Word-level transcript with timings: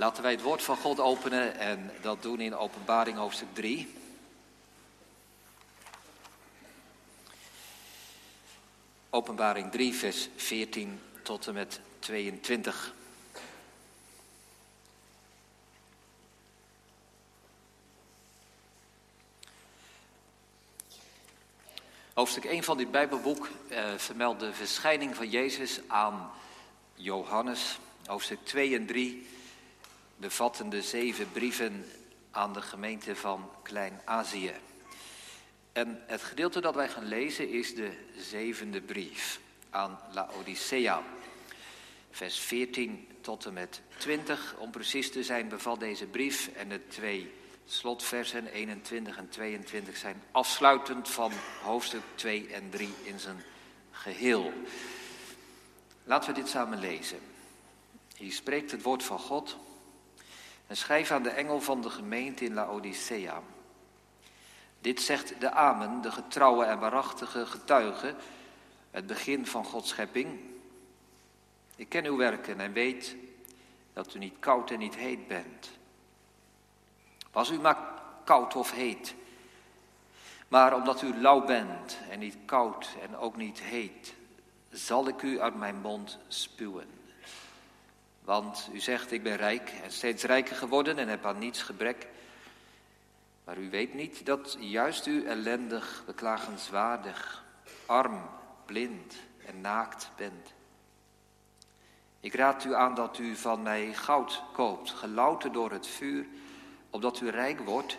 Laten 0.00 0.22
wij 0.22 0.32
het 0.32 0.42
woord 0.42 0.62
van 0.62 0.76
God 0.76 1.00
openen 1.00 1.58
en 1.58 1.90
dat 2.00 2.22
doen 2.22 2.40
in 2.40 2.56
Openbaring 2.56 3.16
hoofdstuk 3.16 3.48
3. 3.52 3.94
Openbaring 9.10 9.70
3, 9.70 9.94
vers 9.94 10.28
14 10.36 11.00
tot 11.22 11.46
en 11.46 11.54
met 11.54 11.80
22. 11.98 12.94
Hoofdstuk 22.14 22.44
1 22.44 22.62
van 22.62 22.76
dit 22.76 22.90
Bijbelboek 22.90 23.48
eh, 23.68 23.94
vermeldt 23.96 24.40
de 24.40 24.52
verschijning 24.52 25.16
van 25.16 25.28
Jezus 25.28 25.80
aan 25.86 26.30
Johannes. 26.94 27.78
Hoofdstuk 28.06 28.44
2 28.44 28.74
en 28.74 28.86
3 28.86 29.38
bevatten 30.20 30.68
de 30.68 30.82
zeven 30.82 31.32
brieven 31.32 31.84
aan 32.30 32.52
de 32.52 32.62
gemeente 32.62 33.16
van 33.16 33.50
Klein-Azië. 33.62 34.52
En 35.72 36.02
het 36.06 36.22
gedeelte 36.22 36.60
dat 36.60 36.74
wij 36.74 36.88
gaan 36.88 37.04
lezen 37.04 37.48
is 37.48 37.74
de 37.74 37.92
zevende 38.16 38.80
brief 38.80 39.40
aan 39.70 39.98
Laodicea. 40.12 41.02
Vers 42.10 42.38
14 42.38 43.08
tot 43.20 43.44
en 43.44 43.52
met 43.52 43.80
20, 43.96 44.54
om 44.58 44.70
precies 44.70 45.10
te 45.10 45.22
zijn, 45.22 45.48
bevat 45.48 45.80
deze 45.80 46.06
brief 46.06 46.50
en 46.56 46.68
de 46.68 46.86
twee 46.86 47.32
slotversen 47.66 48.46
21 48.46 49.16
en 49.16 49.28
22 49.28 49.96
zijn 49.96 50.22
afsluitend 50.30 51.08
van 51.08 51.32
hoofdstuk 51.62 52.02
2 52.14 52.46
en 52.46 52.70
3 52.70 52.94
in 53.02 53.18
zijn 53.18 53.42
geheel. 53.90 54.52
Laten 56.04 56.34
we 56.34 56.40
dit 56.40 56.48
samen 56.48 56.78
lezen. 56.78 57.18
Hier 58.16 58.32
spreekt 58.32 58.70
het 58.70 58.82
woord 58.82 59.02
van 59.02 59.18
God 59.18 59.56
en 60.70 60.76
schrijf 60.76 61.10
aan 61.10 61.22
de 61.22 61.30
engel 61.30 61.60
van 61.60 61.80
de 61.82 61.90
gemeente 61.90 62.44
in 62.44 62.54
Laodicea. 62.54 63.42
Dit 64.80 65.00
zegt 65.00 65.40
de 65.40 65.50
Amen, 65.50 66.00
de 66.00 66.12
getrouwe 66.12 66.64
en 66.64 66.78
waarachtige 66.78 67.46
getuige, 67.46 68.14
het 68.90 69.06
begin 69.06 69.46
van 69.46 69.64
Gods 69.64 69.88
schepping. 69.88 70.40
Ik 71.76 71.88
ken 71.88 72.04
uw 72.04 72.16
werken 72.16 72.60
en 72.60 72.72
weet 72.72 73.16
dat 73.92 74.14
u 74.14 74.18
niet 74.18 74.34
koud 74.38 74.70
en 74.70 74.78
niet 74.78 74.94
heet 74.94 75.28
bent. 75.28 75.70
Was 77.32 77.50
u 77.50 77.58
maar 77.58 77.78
koud 78.24 78.56
of 78.56 78.72
heet. 78.72 79.14
Maar 80.48 80.74
omdat 80.74 81.02
u 81.02 81.20
lauw 81.20 81.44
bent 81.44 81.98
en 82.10 82.18
niet 82.18 82.36
koud 82.44 82.88
en 83.02 83.16
ook 83.16 83.36
niet 83.36 83.60
heet, 83.60 84.14
zal 84.70 85.08
ik 85.08 85.22
u 85.22 85.40
uit 85.40 85.54
mijn 85.54 85.80
mond 85.80 86.18
spuwen. 86.28 86.99
Want 88.24 88.68
u 88.72 88.80
zegt, 88.80 89.12
ik 89.12 89.22
ben 89.22 89.36
rijk 89.36 89.72
en 89.82 89.92
steeds 89.92 90.24
rijker 90.24 90.56
geworden 90.56 90.98
en 90.98 91.08
heb 91.08 91.26
aan 91.26 91.38
niets 91.38 91.62
gebrek. 91.62 92.06
Maar 93.44 93.58
u 93.58 93.70
weet 93.70 93.94
niet 93.94 94.26
dat 94.26 94.56
juist 94.60 95.06
u 95.06 95.26
ellendig, 95.26 96.02
beklagenswaardig, 96.06 97.44
arm, 97.86 98.28
blind 98.66 99.14
en 99.46 99.60
naakt 99.60 100.10
bent. 100.16 100.52
Ik 102.20 102.34
raad 102.34 102.64
u 102.64 102.74
aan 102.74 102.94
dat 102.94 103.18
u 103.18 103.36
van 103.36 103.62
mij 103.62 103.92
goud 103.94 104.42
koopt, 104.52 104.90
gelouterd 104.90 105.52
door 105.52 105.70
het 105.70 105.86
vuur 105.86 106.26
opdat 106.90 107.20
u 107.20 107.28
rijk 107.28 107.60
wordt, 107.60 107.98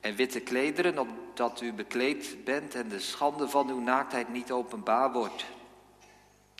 en 0.00 0.14
witte 0.14 0.40
klederen, 0.40 0.98
opdat 0.98 1.60
u 1.60 1.72
bekleed 1.72 2.44
bent 2.44 2.74
en 2.74 2.88
de 2.88 3.00
schande 3.00 3.48
van 3.48 3.68
uw 3.68 3.80
naaktheid 3.80 4.28
niet 4.28 4.52
openbaar 4.52 5.12
wordt. 5.12 5.44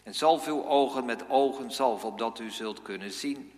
En 0.02 0.14
zalf 0.14 0.46
uw 0.46 0.64
ogen 0.64 1.04
met 1.04 1.30
ogen 1.30 1.72
zalf, 1.72 2.04
opdat 2.04 2.38
u 2.38 2.50
zult 2.50 2.82
kunnen 2.82 3.12
zien. 3.12 3.52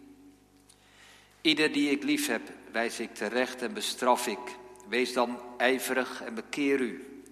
Ieder 1.41 1.73
die 1.73 1.91
ik 1.91 2.03
lief 2.03 2.27
heb, 2.27 2.53
wijs 2.73 3.01
ik 3.01 3.15
terecht 3.15 3.63
en 3.63 3.75
bestraf 3.75 4.27
ik. 4.27 4.57
Wees 4.89 5.13
dan 5.13 5.39
ijverig 5.57 6.23
en 6.23 6.35
bekeer 6.35 6.81
u. 6.81 7.23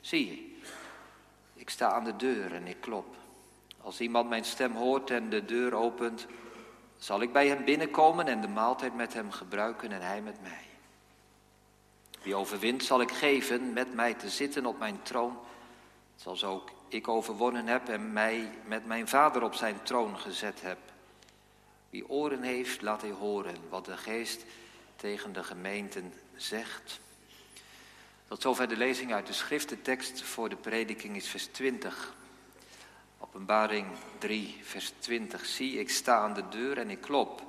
Zie, 0.00 0.56
ik 1.54 1.70
sta 1.70 1.92
aan 1.92 2.04
de 2.04 2.16
deur 2.16 2.54
en 2.54 2.66
ik 2.66 2.80
klop. 2.80 3.16
Als 3.80 4.00
iemand 4.00 4.28
mijn 4.28 4.44
stem 4.44 4.74
hoort 4.74 5.10
en 5.10 5.30
de 5.30 5.44
deur 5.44 5.74
opent, 5.74 6.26
zal 6.98 7.22
ik 7.22 7.32
bij 7.32 7.48
hem 7.48 7.64
binnenkomen 7.64 8.26
en 8.26 8.40
de 8.40 8.48
maaltijd 8.48 8.94
met 8.94 9.14
hem 9.14 9.30
gebruiken 9.30 9.92
en 9.92 10.02
hij 10.02 10.22
met 10.22 10.42
mij. 10.42 10.64
Wie 12.22 12.34
overwint 12.34 12.84
zal 12.84 13.00
ik 13.00 13.10
geven 13.10 13.72
met 13.72 13.94
mij 13.94 14.14
te 14.14 14.28
zitten 14.28 14.66
op 14.66 14.78
mijn 14.78 15.02
troon, 15.02 15.38
zoals 16.16 16.44
ook 16.44 16.70
ik 16.90 17.08
overwonnen 17.08 17.66
heb 17.66 17.88
en 17.88 18.12
mij 18.12 18.50
met 18.64 18.86
mijn 18.86 19.08
vader 19.08 19.42
op 19.42 19.54
zijn 19.54 19.82
troon 19.82 20.18
gezet 20.18 20.60
heb. 20.60 20.78
Wie 21.90 22.08
oren 22.08 22.42
heeft, 22.42 22.82
laat 22.82 23.02
hij 23.02 23.10
horen 23.10 23.56
wat 23.68 23.84
de 23.84 23.96
geest 23.96 24.44
tegen 24.96 25.32
de 25.32 25.42
gemeenten 25.42 26.12
zegt. 26.36 27.00
Tot 28.28 28.42
zover 28.42 28.68
de 28.68 28.76
lezing 28.76 29.12
uit 29.12 29.26
de 29.26 29.32
schriftentekst 29.32 30.22
voor 30.22 30.48
de 30.48 30.56
prediking 30.56 31.16
is 31.16 31.28
vers 31.28 31.46
20. 31.46 32.14
Openbaring 33.18 33.86
3, 34.18 34.58
vers 34.62 34.92
20. 34.98 35.46
Zie, 35.46 35.78
ik 35.78 35.90
sta 35.90 36.18
aan 36.18 36.34
de 36.34 36.48
deur 36.48 36.78
en 36.78 36.90
ik 36.90 37.00
klop. 37.00 37.42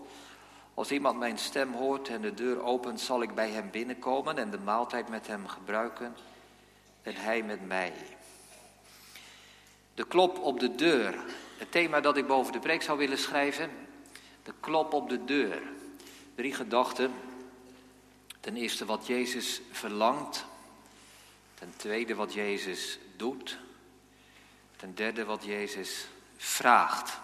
Als 0.74 0.91
iemand 0.91 1.19
mijn 1.19 1.38
stem 1.38 1.74
hoort 1.74 2.07
en 2.07 2.22
de 2.22 2.34
deur 2.34 2.63
opent, 2.63 3.01
zal 3.01 3.22
ik 3.22 3.35
bij 3.35 3.50
hem 3.50 3.72
binnenkomen 3.72 4.38
en 4.38 4.51
de 4.51 4.59
maaltijd 4.59 5.09
met 5.09 5.28
hem 5.28 5.47
gebruiken 5.47 6.16
en 7.01 7.16
hij 7.16 7.44
met 7.44 7.68
mij. 7.68 7.94
De 9.94 10.06
klop 10.07 10.40
op 10.40 10.59
de 10.59 10.75
deur. 10.75 11.24
Het 11.57 11.72
thema 11.72 12.00
dat 12.00 12.18
ik 12.18 12.28
boven 12.28 12.53
de 12.53 12.59
preek 12.59 12.81
zou 12.81 12.97
willen 12.97 13.18
schrijven. 13.18 13.69
De 14.44 14.53
klop 14.59 14.94
op 14.94 15.09
de 15.09 15.25
deur. 15.25 15.62
Drie 16.35 16.53
gedachten. 16.53 17.13
Ten 18.40 18.56
eerste 18.56 18.85
wat 18.85 19.07
Jezus 19.07 19.62
verlangt. 19.72 20.46
Ten 21.53 21.74
tweede 21.75 22.16
wat 22.16 22.34
Jezus 22.34 23.00
doet. 23.16 23.57
Ten 24.75 24.96
derde 24.96 25.25
wat 25.25 25.44
Jezus 25.44 26.07
vraagt. 26.38 27.19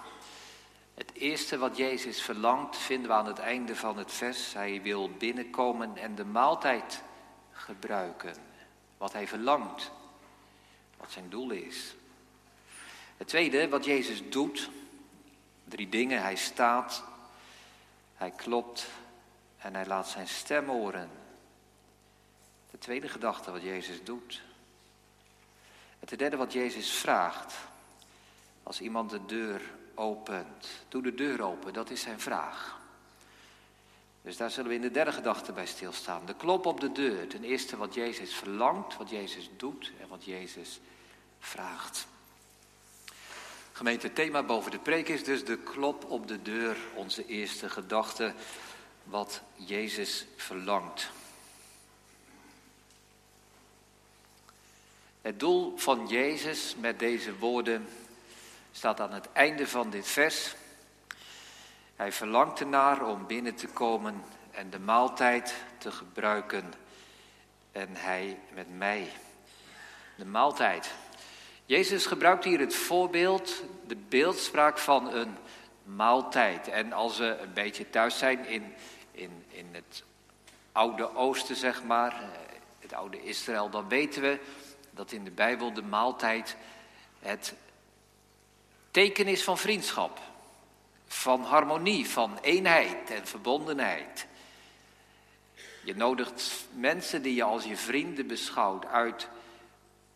Het 0.94 1.14
eerste 1.14 1.58
wat 1.58 1.78
Jezus 1.78 2.22
verlangt 2.22 2.78
vinden 2.78 3.08
we 3.10 3.16
aan 3.16 3.26
het 3.26 3.40
einde 3.40 3.76
van 3.76 3.98
het 3.98 4.12
vers. 4.12 4.54
Hij 4.54 4.82
wil 4.82 5.10
binnenkomen 5.10 5.98
en 5.98 6.16
de 6.16 6.26
maaltijd 6.26 7.04
gebruiken. 7.52 8.36
Wat 8.98 9.14
hij 9.14 9.28
verlangt. 9.28 9.92
Wat 10.98 11.12
zijn 11.12 11.30
doel 11.30 11.52
is. 11.52 11.96
Het 13.18 13.28
tweede 13.28 13.70
wat 13.70 13.86
Jezus 13.86 14.30
doet. 14.30 14.70
Drie 15.64 15.90
dingen. 15.90 16.22
Hij 16.22 16.36
staat. 16.36 17.04
Hij 18.16 18.32
klopt. 18.32 18.88
En 19.58 19.74
hij 19.74 19.86
laat 19.86 20.08
zijn 20.08 20.28
stem 20.28 20.68
horen. 20.68 21.10
De 22.72 22.78
tweede 22.78 23.08
gedachte 23.08 23.52
wat 23.52 23.62
Jezus 23.62 24.04
doet. 24.04 24.42
Het 26.00 26.20
derde 26.20 26.38
wat 26.38 26.54
Jezus 26.54 26.92
vraagt. 26.92 27.54
Als 28.64 28.82
iemand 28.82 29.10
de 29.10 29.26
deur 29.26 29.62
opent. 29.96 30.68
Doe 30.88 31.02
de 31.02 31.14
deur 31.14 31.42
open, 31.42 31.74
dat 31.74 31.90
is 31.90 32.02
zijn 32.02 32.20
vraag. 32.20 32.80
Dus 34.22 34.38
daar 34.38 34.52
zullen 34.52 34.70
we 34.70 34.76
in 34.76 34.82
de 34.82 34.92
derde 34.92 35.12
gedachte 35.12 35.52
bij 35.52 35.66
stilstaan. 35.66 36.26
De 36.26 36.36
klop 36.36 36.66
op 36.66 36.80
de 36.80 36.92
deur. 36.92 37.28
Ten 37.28 37.44
eerste 37.44 37.78
wat 37.78 37.94
Jezus 37.94 38.34
verlangt, 38.34 38.98
wat 38.98 39.10
Jezus 39.10 39.50
doet 39.58 39.92
en 40.02 40.08
wat 40.08 40.26
Jezus 40.26 40.80
vraagt. 41.40 42.08
Gemeente, 43.78 44.14
thema 44.14 44.44
boven 44.44 44.72
de 44.72 44.80
preek 44.80 45.08
is 45.08 45.24
dus 45.24 45.46
de 45.46 45.58
klop 45.58 46.06
op 46.10 46.28
de 46.28 46.42
deur. 46.42 46.78
Onze 46.94 47.26
eerste 47.26 47.70
gedachte, 47.70 48.34
wat 49.04 49.42
Jezus 49.56 50.26
verlangt. 50.36 51.10
Het 55.22 55.40
doel 55.40 55.78
van 55.78 56.08
Jezus 56.08 56.76
met 56.80 57.00
deze 57.00 57.38
woorden 57.38 57.88
staat 58.72 59.00
aan 59.00 59.14
het 59.14 59.32
einde 59.32 59.68
van 59.68 59.90
dit 59.90 60.08
vers. 60.08 60.56
Hij 61.96 62.12
verlangt 62.12 62.60
ernaar 62.60 63.06
om 63.06 63.28
binnen 63.28 63.56
te 63.56 63.68
komen 63.68 64.24
en 64.52 64.70
de 64.70 64.80
maaltijd 64.80 65.56
te 65.78 65.92
gebruiken. 65.92 66.74
En 67.72 67.96
hij 67.96 68.40
met 68.54 68.78
mij. 68.78 69.12
De 70.16 70.26
maaltijd. 70.26 70.94
Jezus 71.68 72.06
gebruikt 72.06 72.44
hier 72.44 72.60
het 72.60 72.76
voorbeeld, 72.76 73.64
de 73.88 73.96
beeldspraak 73.96 74.78
van 74.78 75.14
een 75.14 75.38
maaltijd. 75.84 76.68
En 76.68 76.94
als 76.94 77.18
we 77.18 77.38
een 77.42 77.54
beetje 77.54 77.90
thuis 77.90 78.18
zijn 78.18 78.46
in, 78.46 78.74
in, 79.12 79.46
in 79.48 79.68
het 79.72 80.04
oude 80.72 81.16
Oosten, 81.16 81.56
zeg 81.56 81.84
maar, 81.84 82.12
eh, 82.12 82.28
het 82.80 82.94
oude 82.94 83.24
Israël, 83.24 83.70
dan 83.70 83.90
weten 83.90 84.22
we 84.22 84.40
dat 84.92 85.12
in 85.12 85.24
de 85.24 85.32
Bijbel 85.32 85.74
de 85.74 85.82
maaltijd 85.82 86.56
het 87.20 87.54
teken 88.92 89.28
is 89.28 89.44
van 89.44 89.58
vriendschap, 89.58 90.20
van 91.08 91.44
harmonie, 91.44 92.10
van 92.10 92.38
eenheid 92.42 93.10
en 93.10 93.28
verbondenheid. 93.28 94.28
Je 95.84 95.96
nodigt 95.96 96.66
mensen 96.74 97.22
die 97.22 97.36
je 97.36 97.44
als 97.44 97.64
je 97.64 97.78
vrienden 97.78 98.28
beschouwt 98.28 98.86
uit 98.86 99.28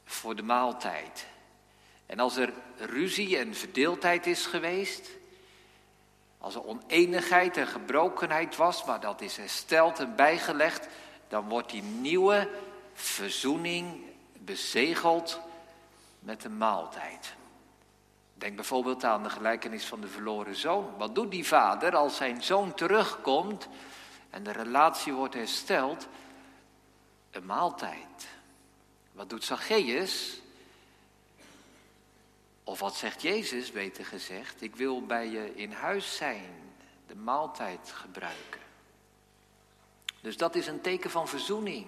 voor 0.05 0.35
de 0.35 0.43
maaltijd. 0.43 1.29
En 2.11 2.19
als 2.19 2.37
er 2.37 2.53
ruzie 2.77 3.37
en 3.37 3.55
verdeeldheid 3.55 4.27
is 4.27 4.45
geweest, 4.45 5.09
Als 6.37 6.55
er 6.55 6.65
oneenigheid 6.65 7.57
en 7.57 7.67
gebrokenheid 7.67 8.55
was, 8.55 8.83
maar 8.85 8.99
dat 8.99 9.21
is 9.21 9.37
hersteld 9.37 9.99
en 9.99 10.15
bijgelegd, 10.15 10.87
dan 11.27 11.49
wordt 11.49 11.69
die 11.69 11.83
nieuwe 11.83 12.49
verzoening 12.93 14.01
bezegeld 14.33 15.39
met 16.19 16.43
een 16.43 16.57
maaltijd. 16.57 17.33
Denk 18.33 18.55
bijvoorbeeld 18.55 19.03
aan 19.03 19.23
de 19.23 19.29
gelijkenis 19.29 19.85
van 19.85 20.01
de 20.01 20.07
verloren 20.07 20.55
zoon. 20.55 20.97
Wat 20.97 21.15
doet 21.15 21.31
die 21.31 21.47
vader 21.47 21.95
als 21.95 22.15
zijn 22.15 22.43
zoon 22.43 22.73
terugkomt 22.73 23.67
en 24.29 24.43
de 24.43 24.51
relatie 24.51 25.13
wordt 25.13 25.33
hersteld? 25.33 26.07
Een 27.31 27.45
maaltijd. 27.45 28.27
Wat 29.11 29.29
doet 29.29 29.43
Zacchaeus? 29.43 30.40
Of 32.71 32.79
wat 32.79 32.95
zegt 32.95 33.21
Jezus, 33.21 33.71
beter 33.71 34.05
gezegd? 34.05 34.61
Ik 34.61 34.75
wil 34.75 35.05
bij 35.05 35.27
je 35.27 35.55
in 35.55 35.71
huis 35.71 36.15
zijn, 36.15 36.73
de 37.07 37.15
maaltijd 37.15 37.91
gebruiken. 37.93 38.61
Dus 40.21 40.37
dat 40.37 40.55
is 40.55 40.67
een 40.67 40.81
teken 40.81 41.09
van 41.09 41.27
verzoening. 41.27 41.87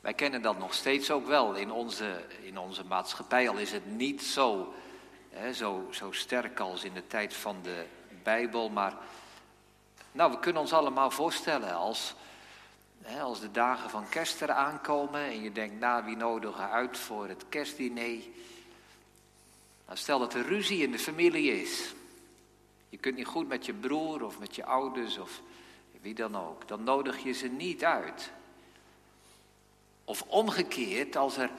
Wij 0.00 0.14
kennen 0.14 0.42
dat 0.42 0.58
nog 0.58 0.74
steeds 0.74 1.10
ook 1.10 1.26
wel 1.26 1.54
in 1.54 1.70
onze, 1.70 2.24
in 2.42 2.58
onze 2.58 2.84
maatschappij, 2.84 3.48
al 3.48 3.56
is 3.56 3.72
het 3.72 3.86
niet 3.86 4.22
zo, 4.22 4.74
hè, 5.30 5.52
zo, 5.52 5.88
zo 5.90 6.12
sterk 6.12 6.60
als 6.60 6.84
in 6.84 6.94
de 6.94 7.06
tijd 7.06 7.34
van 7.34 7.56
de 7.62 7.84
Bijbel. 8.22 8.68
Maar 8.68 8.96
nou, 10.12 10.30
we 10.30 10.38
kunnen 10.38 10.62
ons 10.62 10.72
allemaal 10.72 11.10
voorstellen 11.10 11.74
als, 11.74 12.14
als 13.20 13.40
de 13.40 13.50
dagen 13.50 13.90
van 13.90 14.08
kerst 14.08 14.40
er 14.40 14.50
aankomen 14.50 15.20
en 15.20 15.42
je 15.42 15.52
denkt, 15.52 15.80
nou, 15.80 16.04
wie 16.04 16.16
nodigen 16.16 16.70
uit 16.70 16.98
voor 16.98 17.28
het 17.28 17.44
kerstdiner? 17.48 18.22
Nou, 19.86 19.98
stel 19.98 20.18
dat 20.18 20.34
er 20.34 20.46
ruzie 20.46 20.82
in 20.82 20.92
de 20.92 20.98
familie 20.98 21.60
is. 21.60 21.94
Je 22.88 22.96
kunt 22.96 23.16
niet 23.16 23.26
goed 23.26 23.48
met 23.48 23.66
je 23.66 23.74
broer 23.74 24.24
of 24.24 24.38
met 24.38 24.54
je 24.54 24.64
ouders 24.64 25.18
of 25.18 25.42
wie 26.00 26.14
dan 26.14 26.36
ook. 26.36 26.68
Dan 26.68 26.84
nodig 26.84 27.22
je 27.22 27.32
ze 27.32 27.48
niet 27.48 27.84
uit. 27.84 28.30
Of 30.04 30.22
omgekeerd, 30.22 31.16
als 31.16 31.36
er 31.36 31.50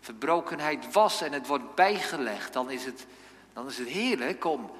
verbrokenheid 0.00 0.92
was 0.92 1.20
en 1.20 1.32
het 1.32 1.46
wordt 1.46 1.74
bijgelegd, 1.74 2.52
dan 2.52 2.70
is 2.70 2.84
het, 2.84 3.06
dan 3.52 3.66
is 3.66 3.78
het 3.78 3.88
heerlijk 3.88 4.44
om 4.44 4.70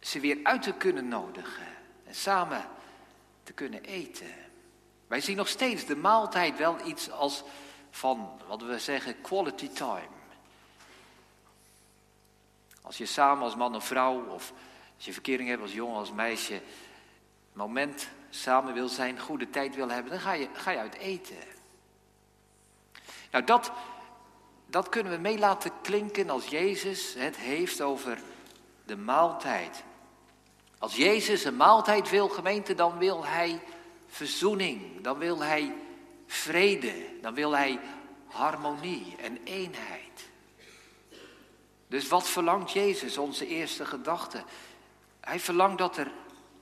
ze 0.00 0.20
weer 0.20 0.38
uit 0.42 0.62
te 0.62 0.72
kunnen 0.72 1.08
nodigen 1.08 1.66
en 2.04 2.14
samen 2.14 2.68
te 3.42 3.52
kunnen 3.52 3.82
eten. 3.82 4.34
Wij 5.06 5.20
zien 5.20 5.36
nog 5.36 5.48
steeds 5.48 5.84
de 5.84 5.96
maaltijd 5.96 6.58
wel 6.58 6.86
iets 6.86 7.10
als 7.10 7.42
van, 7.90 8.40
wat 8.46 8.62
we 8.62 8.78
zeggen, 8.78 9.20
quality 9.20 9.68
time. 9.68 10.17
Als 12.82 12.98
je 12.98 13.06
samen 13.06 13.44
als 13.44 13.56
man 13.56 13.74
of 13.74 13.84
vrouw, 13.84 14.24
of 14.24 14.52
als 14.96 15.04
je 15.04 15.12
verkering 15.12 15.48
hebt 15.48 15.62
als 15.62 15.72
jongen, 15.72 15.96
als 15.96 16.12
meisje, 16.12 16.60
moment 17.52 18.08
samen 18.30 18.74
wil 18.74 18.88
zijn, 18.88 19.20
goede 19.20 19.50
tijd 19.50 19.74
wil 19.74 19.88
hebben, 19.88 20.12
dan 20.12 20.20
ga 20.20 20.32
je, 20.32 20.48
ga 20.52 20.70
je 20.70 20.78
uit 20.78 20.94
eten. 20.94 21.36
Nou, 23.30 23.44
dat, 23.44 23.72
dat 24.66 24.88
kunnen 24.88 25.12
we 25.12 25.18
mee 25.18 25.38
laten 25.38 25.72
klinken 25.82 26.30
als 26.30 26.46
Jezus 26.46 27.14
het 27.14 27.36
heeft 27.36 27.80
over 27.80 28.18
de 28.84 28.96
maaltijd. 28.96 29.84
Als 30.78 30.96
Jezus 30.96 31.44
een 31.44 31.56
maaltijd 31.56 32.10
wil, 32.10 32.28
gemeente, 32.28 32.74
dan 32.74 32.98
wil 32.98 33.24
hij 33.24 33.60
verzoening, 34.06 35.00
dan 35.00 35.18
wil 35.18 35.42
hij 35.42 35.74
vrede, 36.26 36.92
dan 37.20 37.34
wil 37.34 37.56
hij 37.56 37.80
harmonie 38.26 39.16
en 39.20 39.38
eenheid. 39.44 40.27
Dus 41.88 42.08
wat 42.08 42.28
verlangt 42.28 42.72
Jezus, 42.72 43.18
onze 43.18 43.46
eerste 43.46 43.86
gedachte? 43.86 44.44
Hij 45.20 45.40
verlangt 45.40 45.78
dat 45.78 45.96
er 45.96 46.10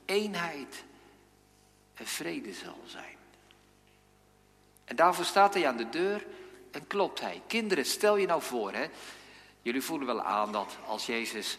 eenheid 0.05 0.83
en 1.93 2.07
vrede 2.07 2.53
zal 2.53 2.79
zijn. 2.85 3.15
En 4.85 4.95
daarvoor 4.95 5.25
staat 5.25 5.53
hij 5.53 5.67
aan 5.67 5.77
de 5.77 5.89
deur 5.89 6.25
en 6.71 6.87
klopt 6.87 7.21
hij. 7.21 7.41
Kinderen, 7.47 7.85
stel 7.85 8.17
je 8.17 8.27
nou 8.27 8.41
voor, 8.41 8.73
hè. 8.73 8.87
Jullie 9.61 9.81
voelen 9.81 10.07
wel 10.07 10.21
aan 10.21 10.51
dat 10.51 10.77
als 10.85 11.05
Jezus 11.05 11.57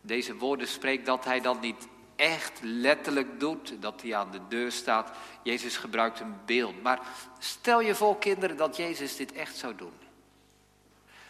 deze 0.00 0.36
woorden 0.36 0.68
spreekt, 0.68 1.06
dat 1.06 1.24
hij 1.24 1.40
dat 1.40 1.60
niet 1.60 1.86
echt 2.16 2.58
letterlijk 2.62 3.40
doet, 3.40 3.82
dat 3.82 4.02
hij 4.02 4.14
aan 4.14 4.30
de 4.30 4.40
deur 4.48 4.72
staat. 4.72 5.10
Jezus 5.42 5.76
gebruikt 5.76 6.20
een 6.20 6.36
beeld. 6.46 6.82
Maar 6.82 7.00
stel 7.38 7.80
je 7.80 7.94
voor, 7.94 8.18
kinderen, 8.18 8.56
dat 8.56 8.76
Jezus 8.76 9.16
dit 9.16 9.32
echt 9.32 9.56
zou 9.56 9.74
doen. 9.76 9.92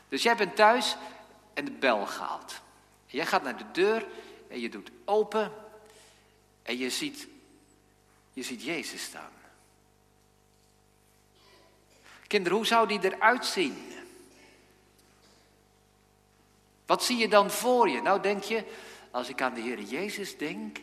Dus 0.09 0.23
jij 0.23 0.37
bent 0.37 0.57
thuis 0.57 0.97
en 1.55 1.65
de 1.65 1.71
bel 1.71 2.07
gaat. 2.07 2.61
jij 3.07 3.27
gaat 3.27 3.43
naar 3.43 3.59
de 3.59 3.71
deur 3.73 4.07
en 4.49 4.61
je 4.61 4.69
doet 4.69 4.91
open 5.05 5.53
en 6.63 6.79
je 6.79 6.91
ziet, 6.91 7.29
je 8.33 8.43
ziet 8.43 8.63
Jezus 8.63 9.03
staan. 9.03 9.31
Kinderen, 12.27 12.59
hoe 12.59 12.67
zou 12.67 12.89
die 12.89 13.05
eruit 13.05 13.47
zien? 13.47 13.93
Wat 16.87 17.05
zie 17.05 17.17
je 17.17 17.29
dan 17.29 17.51
voor 17.51 17.89
je? 17.89 18.03
Nou 18.03 18.21
denk 18.21 18.43
je, 18.43 18.65
als 19.11 19.29
ik 19.29 19.43
aan 19.43 19.55
de 19.55 19.61
Heer 19.61 19.81
Jezus 19.81 20.37
denk, 20.37 20.79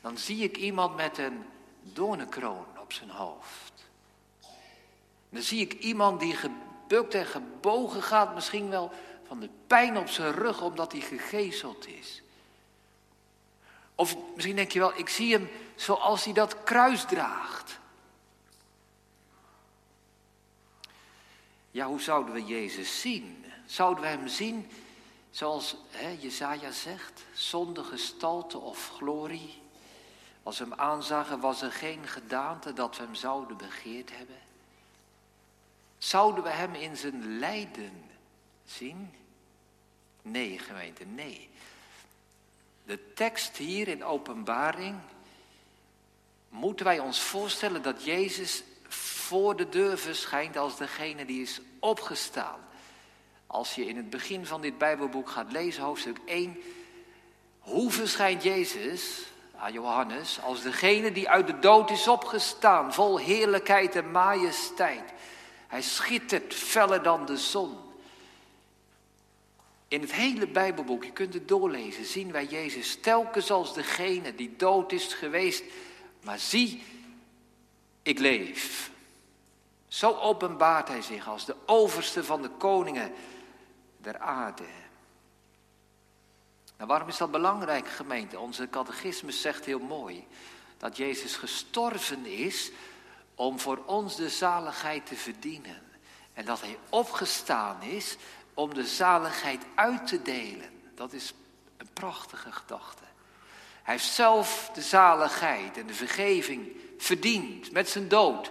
dan 0.00 0.18
zie 0.18 0.42
ik 0.42 0.56
iemand 0.56 0.96
met 0.96 1.18
een 1.18 1.44
doornenkroon 1.82 2.66
op 2.80 2.92
zijn 2.92 3.10
hoofd. 3.10 3.72
Dan 5.28 5.42
zie 5.42 5.60
ik 5.60 5.72
iemand 5.72 6.20
die 6.20 6.34
gebukt 6.34 7.14
en 7.14 7.26
gebogen 7.26 8.02
gaat, 8.02 8.34
misschien 8.34 8.68
wel 8.68 8.92
van 9.26 9.40
de 9.40 9.48
pijn 9.66 9.98
op 9.98 10.08
zijn 10.08 10.32
rug 10.32 10.62
omdat 10.62 10.92
hij 10.92 11.00
gegezeld 11.00 11.86
is. 11.86 12.22
Of 13.94 14.16
misschien 14.34 14.56
denk 14.56 14.70
je 14.70 14.78
wel, 14.78 14.98
ik 14.98 15.08
zie 15.08 15.32
hem 15.32 15.48
zoals 15.74 16.24
hij 16.24 16.32
dat 16.32 16.62
kruis 16.62 17.04
draagt. 17.04 17.78
Ja, 21.70 21.86
hoe 21.86 22.00
zouden 22.00 22.34
we 22.34 22.44
Jezus 22.44 23.00
zien? 23.00 23.44
Zouden 23.66 24.02
we 24.02 24.08
hem 24.08 24.28
zien 24.28 24.70
zoals 25.30 25.76
hè, 25.90 26.08
Jezaja 26.08 26.70
zegt, 26.70 27.24
zonder 27.32 27.84
gestalte 27.84 28.58
of 28.58 28.88
glorie? 28.96 29.62
Als 30.42 30.58
we 30.58 30.64
hem 30.64 30.74
aanzagen 30.74 31.40
was 31.40 31.62
er 31.62 31.72
geen 31.72 32.06
gedaante 32.06 32.72
dat 32.72 32.96
we 32.96 33.02
hem 33.02 33.14
zouden 33.14 33.56
begeerd 33.56 34.16
hebben. 34.16 34.38
Zouden 35.98 36.44
we 36.44 36.50
hem 36.50 36.74
in 36.74 36.96
zijn 36.96 37.38
lijden 37.38 38.03
zien? 38.66 39.14
Nee, 40.22 40.58
gemeente, 40.58 41.04
nee. 41.04 41.48
De 42.84 43.12
tekst 43.14 43.56
hier 43.56 43.88
in 43.88 44.04
openbaring 44.04 44.96
moeten 46.48 46.84
wij 46.84 46.98
ons 46.98 47.20
voorstellen 47.20 47.82
dat 47.82 48.04
Jezus 48.04 48.62
voor 48.88 49.56
de 49.56 49.68
deur 49.68 49.98
verschijnt 49.98 50.56
als 50.56 50.76
degene 50.76 51.24
die 51.24 51.42
is 51.42 51.60
opgestaan. 51.78 52.60
Als 53.46 53.74
je 53.74 53.86
in 53.86 53.96
het 53.96 54.10
begin 54.10 54.46
van 54.46 54.60
dit 54.60 54.78
Bijbelboek 54.78 55.28
gaat 55.28 55.52
lezen, 55.52 55.82
hoofdstuk 55.82 56.18
1, 56.26 56.56
hoe 57.58 57.90
verschijnt 57.90 58.42
Jezus 58.42 59.22
aan 59.56 59.72
Johannes 59.72 60.40
als 60.42 60.62
degene 60.62 61.12
die 61.12 61.28
uit 61.28 61.46
de 61.46 61.58
dood 61.58 61.90
is 61.90 62.08
opgestaan, 62.08 62.94
vol 62.94 63.18
heerlijkheid 63.18 63.96
en 63.96 64.10
majesteit. 64.10 65.12
Hij 65.66 65.82
schittert 65.82 66.54
feller 66.54 67.02
dan 67.02 67.26
de 67.26 67.36
zon. 67.36 67.78
In 69.88 70.00
het 70.00 70.12
hele 70.12 70.46
Bijbelboek, 70.46 71.04
je 71.04 71.12
kunt 71.12 71.34
het 71.34 71.48
doorlezen, 71.48 72.04
zien 72.04 72.32
wij 72.32 72.46
Jezus 72.46 72.96
telkens 73.00 73.50
als 73.50 73.74
degene 73.74 74.34
die 74.34 74.56
dood 74.56 74.92
is 74.92 75.14
geweest. 75.14 75.64
Maar 76.22 76.38
zie, 76.38 76.82
ik 78.02 78.18
leef. 78.18 78.90
Zo 79.88 80.12
openbaart 80.12 80.88
hij 80.88 81.02
zich 81.02 81.28
als 81.28 81.44
de 81.44 81.56
overste 81.66 82.24
van 82.24 82.42
de 82.42 82.48
koningen 82.48 83.12
der 83.96 84.18
aarde. 84.18 84.66
Nou, 86.76 86.88
waarom 86.88 87.08
is 87.08 87.16
dat 87.16 87.30
belangrijk, 87.30 87.88
gemeente? 87.88 88.38
Onze 88.38 88.70
catechismus 88.70 89.40
zegt 89.40 89.64
heel 89.64 89.78
mooi 89.78 90.26
dat 90.78 90.96
Jezus 90.96 91.36
gestorven 91.36 92.26
is 92.26 92.70
om 93.34 93.60
voor 93.60 93.82
ons 93.86 94.16
de 94.16 94.28
zaligheid 94.28 95.06
te 95.06 95.16
verdienen. 95.16 95.82
En 96.32 96.44
dat 96.44 96.60
hij 96.60 96.78
opgestaan 96.88 97.82
is 97.82 98.16
om 98.54 98.74
de 98.74 98.86
zaligheid 98.86 99.62
uit 99.74 100.06
te 100.06 100.22
delen. 100.22 100.70
Dat 100.94 101.12
is 101.12 101.34
een 101.76 101.88
prachtige 101.92 102.52
gedachte. 102.52 103.02
Hij 103.82 103.94
heeft 103.94 104.12
zelf 104.12 104.70
de 104.74 104.82
zaligheid 104.82 105.78
en 105.78 105.86
de 105.86 105.94
vergeving 105.94 106.68
verdiend 106.98 107.72
met 107.72 107.88
zijn 107.88 108.08
dood. 108.08 108.50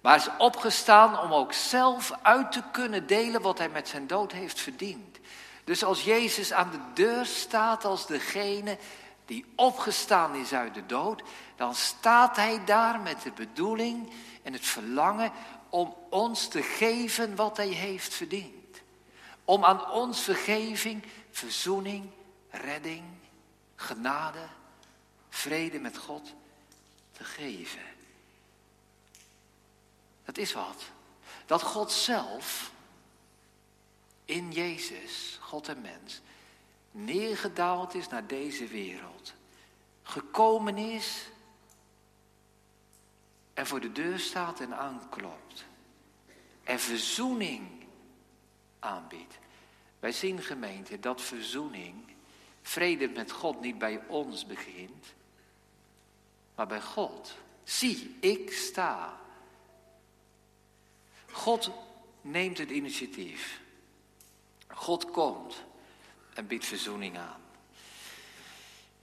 Maar 0.00 0.16
hij 0.16 0.26
is 0.26 0.32
opgestaan 0.38 1.20
om 1.20 1.32
ook 1.32 1.52
zelf 1.52 2.12
uit 2.22 2.52
te 2.52 2.62
kunnen 2.72 3.06
delen 3.06 3.42
wat 3.42 3.58
hij 3.58 3.68
met 3.68 3.88
zijn 3.88 4.06
dood 4.06 4.32
heeft 4.32 4.60
verdiend. 4.60 5.18
Dus 5.64 5.84
als 5.84 6.04
Jezus 6.04 6.52
aan 6.52 6.70
de 6.70 7.02
deur 7.02 7.26
staat 7.26 7.84
als 7.84 8.06
degene 8.06 8.78
die 9.24 9.44
opgestaan 9.54 10.34
is 10.34 10.52
uit 10.52 10.74
de 10.74 10.86
dood, 10.86 11.22
dan 11.56 11.74
staat 11.74 12.36
hij 12.36 12.64
daar 12.64 13.00
met 13.00 13.22
de 13.22 13.32
bedoeling 13.32 14.12
en 14.42 14.52
het 14.52 14.66
verlangen 14.66 15.32
om 15.68 15.94
ons 16.10 16.48
te 16.48 16.62
geven 16.62 17.36
wat 17.36 17.56
hij 17.56 17.68
heeft 17.68 18.14
verdiend. 18.14 18.67
Om 19.48 19.64
aan 19.64 19.90
ons 19.90 20.20
vergeving, 20.20 21.04
verzoening, 21.30 22.10
redding 22.50 23.04
genade, 23.76 24.48
vrede 25.28 25.78
met 25.78 25.98
God 25.98 26.34
te 27.12 27.24
geven. 27.24 27.82
Dat 30.24 30.38
is 30.38 30.52
wat. 30.52 30.82
Dat 31.46 31.62
God 31.62 31.92
zelf 31.92 32.72
in 34.24 34.52
Jezus, 34.52 35.38
God 35.40 35.68
en 35.68 35.80
mens, 35.80 36.20
neergedaald 36.90 37.94
is 37.94 38.08
naar 38.08 38.26
deze 38.26 38.66
wereld. 38.66 39.34
Gekomen 40.02 40.76
is 40.76 41.28
en 43.54 43.66
voor 43.66 43.80
de 43.80 43.92
deur 43.92 44.18
staat 44.18 44.60
en 44.60 44.76
aanklopt. 44.76 45.64
En 46.64 46.80
verzoening 46.80 47.77
aanbiedt. 48.78 49.38
Wij 50.00 50.12
zien 50.12 50.42
gemeente 50.42 51.00
dat 51.00 51.22
verzoening, 51.22 51.94
vrede 52.62 53.08
met 53.08 53.30
God 53.30 53.60
niet 53.60 53.78
bij 53.78 54.00
ons 54.06 54.46
begint, 54.46 55.14
maar 56.54 56.66
bij 56.66 56.82
God. 56.82 57.36
Zie, 57.64 58.16
ik 58.20 58.52
sta. 58.52 59.20
God 61.30 61.70
neemt 62.20 62.58
het 62.58 62.70
initiatief. 62.70 63.60
God 64.68 65.10
komt 65.10 65.64
en 66.34 66.46
biedt 66.46 66.64
verzoening 66.64 67.18
aan. 67.18 67.40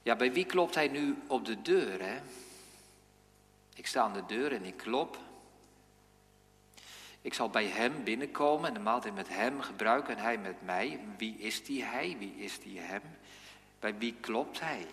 Ja, 0.02 0.16
bij 0.16 0.32
wie 0.32 0.44
klopt 0.44 0.74
hij 0.74 0.88
nu 0.88 1.16
op 1.26 1.44
de 1.44 1.62
deur, 1.62 2.02
hè? 2.02 2.20
Ik 3.74 3.86
sta 3.86 4.02
aan 4.02 4.12
de 4.12 4.26
deur 4.26 4.52
en 4.52 4.64
ik 4.64 4.76
klop. 4.76 5.18
Ik 7.26 7.34
zal 7.34 7.50
bij 7.50 7.66
hem 7.66 8.04
binnenkomen 8.04 8.68
en 8.68 8.74
de 8.74 8.80
maaltijd 8.80 9.14
met 9.14 9.28
hem 9.28 9.60
gebruiken 9.60 10.16
en 10.16 10.22
hij 10.22 10.38
met 10.38 10.62
mij. 10.64 11.00
Wie 11.16 11.38
is 11.38 11.64
die 11.64 11.84
hij? 11.84 12.16
Wie 12.18 12.34
is 12.36 12.60
die 12.60 12.78
hem? 12.78 13.02
Bij 13.80 13.98
wie 13.98 14.14
klopt 14.20 14.60
hij? 14.60 14.86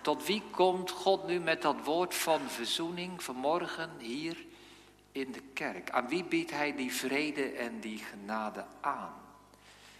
Tot 0.00 0.26
wie 0.26 0.42
komt 0.50 0.90
God 0.90 1.26
nu 1.26 1.40
met 1.40 1.62
dat 1.62 1.76
woord 1.84 2.14
van 2.14 2.40
verzoening 2.40 3.22
vanmorgen 3.22 3.90
hier 3.98 4.36
in 5.12 5.32
de 5.32 5.42
kerk? 5.52 5.90
Aan 5.90 6.08
wie 6.08 6.24
biedt 6.24 6.50
hij 6.50 6.76
die 6.76 6.92
vrede 6.92 7.50
en 7.50 7.80
die 7.80 7.98
genade 7.98 8.64
aan? 8.80 9.14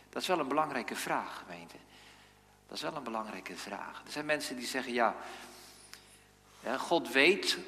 Dat 0.09 0.23
is 0.23 0.29
wel 0.29 0.39
een 0.39 0.49
belangrijke 0.49 0.97
vraag, 0.97 1.39
gemeente. 1.47 1.77
Dat 2.67 2.77
is 2.77 2.83
wel 2.83 2.97
een 2.97 3.03
belangrijke 3.03 3.57
vraag. 3.57 4.03
Er 4.05 4.13
zijn 4.13 4.27
mensen 4.27 4.57
die 4.57 4.67
zeggen, 4.67 4.93
ja, 4.93 5.17
God 6.77 7.13
weet 7.13 7.59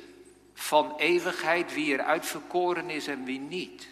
van 0.59 0.97
eeuwigheid 0.97 1.75
wie 1.75 1.93
er 1.93 2.05
uitverkoren 2.05 2.91
is 2.91 3.07
en 3.07 3.25
wie 3.25 3.41
niet. 3.41 3.89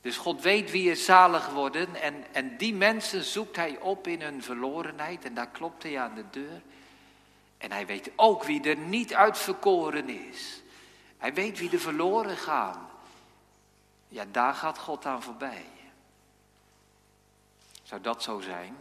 Dus 0.00 0.16
God 0.16 0.42
weet 0.42 0.70
wie 0.70 0.90
er 0.90 0.96
zalig 0.96 1.48
worden 1.48 1.94
en, 1.94 2.24
en 2.32 2.56
die 2.56 2.74
mensen 2.74 3.24
zoekt 3.24 3.56
hij 3.56 3.78
op 3.78 4.06
in 4.06 4.22
hun 4.22 4.42
verlorenheid 4.42 5.24
en 5.24 5.34
daar 5.34 5.48
klopt 5.48 5.82
hij 5.82 6.00
aan 6.00 6.14
de 6.14 6.24
deur. 6.30 6.62
En 7.58 7.72
hij 7.72 7.86
weet 7.86 8.10
ook 8.16 8.44
wie 8.44 8.62
er 8.62 8.76
niet 8.76 9.14
uitverkoren 9.14 10.08
is. 10.08 10.62
Hij 11.18 11.34
weet 11.34 11.58
wie 11.58 11.70
er 11.70 11.80
verloren 11.80 12.36
gaan. 12.36 12.90
Ja, 14.08 14.24
daar 14.30 14.54
gaat 14.54 14.78
God 14.78 15.06
aan 15.06 15.22
voorbij. 15.22 15.66
Zou 17.82 18.00
dat 18.00 18.22
zo 18.22 18.40
zijn? 18.40 18.76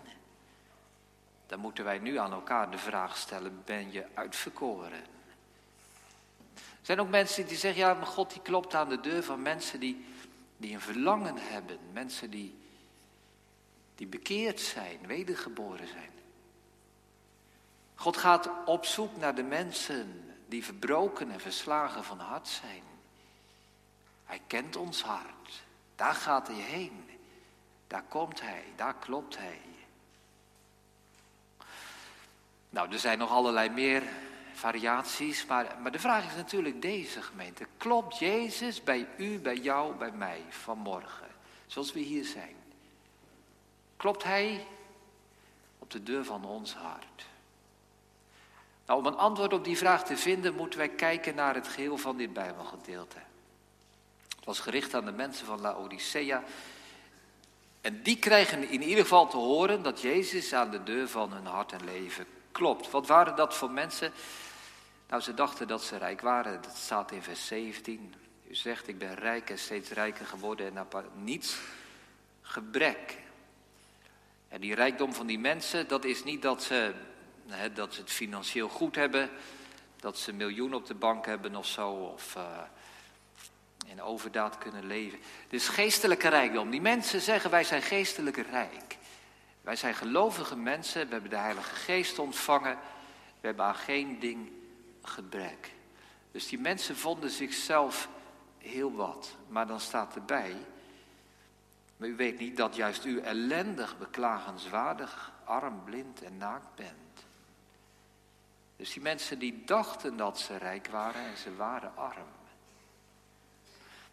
Dan 1.48 1.60
moeten 1.60 1.84
wij 1.84 2.00
nu 2.00 2.18
aan 2.18 2.32
elkaar 2.32 2.72
de 2.72 2.78
vraag 2.78 3.18
stellen: 3.18 3.62
ben 3.66 3.92
je 3.92 4.06
uitverkoren? 4.14 5.21
Er 6.82 6.88
zijn 6.88 7.00
ook 7.00 7.10
mensen 7.10 7.48
die 7.48 7.58
zeggen, 7.58 7.82
ja, 7.82 7.94
maar 7.94 8.06
God 8.06 8.32
die 8.34 8.42
klopt 8.42 8.74
aan 8.74 8.90
de 8.90 9.00
deur 9.00 9.24
van 9.24 9.42
mensen 9.42 9.80
die, 9.80 10.06
die 10.58 10.74
een 10.74 10.82
verlangen 10.82 11.38
hebben. 11.38 11.80
Mensen 11.92 12.30
die, 12.30 12.58
die 13.96 14.08
bekeerd 14.08 14.60
zijn, 14.60 15.08
wedergeboren 15.08 15.88
zijn. 15.88 16.10
God 17.96 18.18
gaat 18.18 18.50
op 18.66 18.86
zoek 18.86 19.18
naar 19.18 19.36
de 19.36 19.44
mensen 19.44 20.36
die 20.48 20.64
verbroken 20.64 21.32
en 21.32 21.40
verslagen 21.40 22.04
van 22.04 22.20
hart 22.20 22.48
zijn. 22.48 22.84
Hij 24.26 24.42
kent 24.48 24.76
ons 24.76 25.02
hart. 25.02 25.64
Daar 25.96 26.14
gaat 26.14 26.48
hij 26.48 26.56
heen. 26.56 27.10
Daar 27.88 28.04
komt 28.10 28.42
hij, 28.42 28.64
daar 28.76 28.96
klopt 28.96 29.38
hij. 29.38 29.62
Nou, 32.70 32.92
er 32.92 33.00
zijn 33.00 33.18
nog 33.18 33.32
allerlei 33.32 33.70
meer 33.70 34.04
variaties. 34.62 35.46
Maar, 35.46 35.76
maar 35.82 35.92
de 35.92 36.00
vraag 36.00 36.26
is 36.26 36.36
natuurlijk 36.36 36.82
deze 36.82 37.22
gemeente. 37.22 37.66
Klopt 37.78 38.18
Jezus 38.18 38.84
bij 38.84 39.08
u, 39.18 39.40
bij 39.40 39.58
jou, 39.58 39.96
bij 39.96 40.12
mij 40.12 40.44
vanmorgen? 40.50 41.28
Zoals 41.68 41.94
we 41.94 42.00
hier 42.00 42.26
zijn. 42.26 42.56
Klopt 43.98 44.24
Hij 44.24 44.66
op 45.80 45.92
de 45.92 46.04
deur 46.04 46.26
van 46.26 46.46
ons 46.46 46.74
hart? 46.74 47.26
Nou, 48.86 49.00
om 49.00 49.06
een 49.06 49.18
antwoord 49.18 49.54
op 49.54 49.64
die 49.64 49.78
vraag 49.78 50.04
te 50.04 50.18
vinden, 50.18 50.56
moeten 50.56 50.80
wij 50.80 50.90
kijken 50.90 51.36
naar 51.36 51.56
het 51.56 51.68
geheel 51.68 51.98
van 51.98 52.18
dit 52.18 52.34
Bijbelgedeelte. 52.34 53.18
Het 54.36 54.46
was 54.46 54.60
gericht 54.60 54.94
aan 54.94 55.06
de 55.06 55.12
mensen 55.12 55.46
van 55.46 55.62
Laodicea. 55.62 56.44
En 57.82 58.04
die 58.04 58.18
krijgen 58.20 58.70
in 58.70 58.84
ieder 58.84 59.04
geval 59.04 59.28
te 59.28 59.38
horen 59.38 59.84
dat 59.84 60.02
Jezus 60.02 60.54
aan 60.54 60.72
de 60.72 60.84
deur 60.84 61.08
van 61.08 61.34
hun 61.34 61.46
hart 61.46 61.72
en 61.72 61.84
leven 61.84 62.26
klopt. 62.52 62.92
Wat 62.92 63.08
waren 63.08 63.36
dat 63.36 63.54
voor 63.54 63.72
mensen? 63.72 64.12
Nou, 65.12 65.24
ze 65.24 65.34
dachten 65.34 65.68
dat 65.68 65.84
ze 65.84 65.98
rijk 65.98 66.22
waren. 66.22 66.62
Dat 66.62 66.76
staat 66.76 67.12
in 67.12 67.22
vers 67.22 67.48
17. 67.48 68.14
U 68.48 68.56
zegt, 68.56 68.88
ik 68.88 68.98
ben 68.98 69.16
rijk 69.16 69.50
en 69.50 69.58
steeds 69.58 69.90
rijker 69.90 70.26
geworden 70.26 70.66
en 70.66 70.76
heb 70.76 71.04
niets 71.16 71.58
gebrek. 72.42 73.18
En 74.48 74.62
die 74.62 74.76
rijkdom 74.76 75.14
van 75.14 75.28
die 75.28 75.40
mensen, 75.40 75.88
dat 75.88 76.06
is 76.06 76.24
niet 76.24 76.42
dat 76.42 76.64
ze, 76.64 76.94
hè, 77.48 77.74
dat 77.74 77.94
ze 77.94 78.02
het 78.02 78.12
financieel 78.12 78.70
goed 78.70 78.96
hebben, 78.96 79.30
dat 80.00 80.18
ze 80.18 80.34
miljoen 80.34 80.74
op 80.74 80.86
de 80.86 80.96
bank 80.96 81.26
hebben 81.26 81.56
of 81.56 81.66
zo, 81.66 81.90
of 81.90 82.36
uh, 82.36 82.44
in 83.86 84.02
overdaad 84.02 84.58
kunnen 84.58 84.86
leven. 84.86 85.20
Is 85.50 85.68
geestelijke 85.68 86.30
rijkdom. 86.30 86.70
Die 86.70 86.82
mensen 86.82 87.22
zeggen, 87.22 87.50
wij 87.50 87.64
zijn 87.64 87.82
geestelijk 87.82 88.38
rijk. 88.38 88.98
Wij 89.62 89.76
zijn 89.76 89.96
gelovige 89.96 90.56
mensen, 90.56 91.06
we 91.06 91.12
hebben 91.12 91.30
de 91.30 91.38
Heilige 91.38 91.76
Geest 91.76 92.20
ontvangen, 92.20 92.78
we 93.42 93.48
hebben 93.48 93.66
aan 93.66 93.76
geen 93.76 94.20
ding 94.20 94.60
gebrek. 95.02 95.74
Dus 96.32 96.48
die 96.48 96.60
mensen 96.60 96.98
vonden 96.98 97.30
zichzelf 97.30 98.10
heel 98.58 98.94
wat. 98.94 99.36
Maar 99.48 99.68
dan 99.68 99.80
staat 99.80 100.16
erbij, 100.16 100.56
maar 101.98 102.08
u 102.08 102.16
weet 102.16 102.40
niet 102.40 102.58
dat 102.58 102.76
juist 102.76 103.06
u 103.06 103.20
ellendig, 103.20 103.98
beklagenswaardig, 103.98 105.32
arm, 105.44 105.84
blind 105.84 106.22
en 106.22 106.38
naakt 106.38 106.76
bent. 106.76 107.26
Dus 108.76 108.94
die 108.94 109.02
mensen 109.02 109.40
die 109.40 109.64
dachten 109.66 110.18
dat 110.18 110.40
ze 110.40 110.58
rijk 110.58 110.88
waren 110.88 111.22
en 111.22 111.38
ze 111.38 111.56
waren 111.56 111.98
arm. 111.98 112.28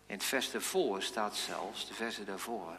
In 0.06 0.14
het 0.14 0.24
vers 0.24 0.50
daarvoor 0.50 1.02
staat 1.02 1.36
zelfs, 1.36 1.86
de 1.86 1.94
versen 1.94 2.26
daarvoor, 2.26 2.78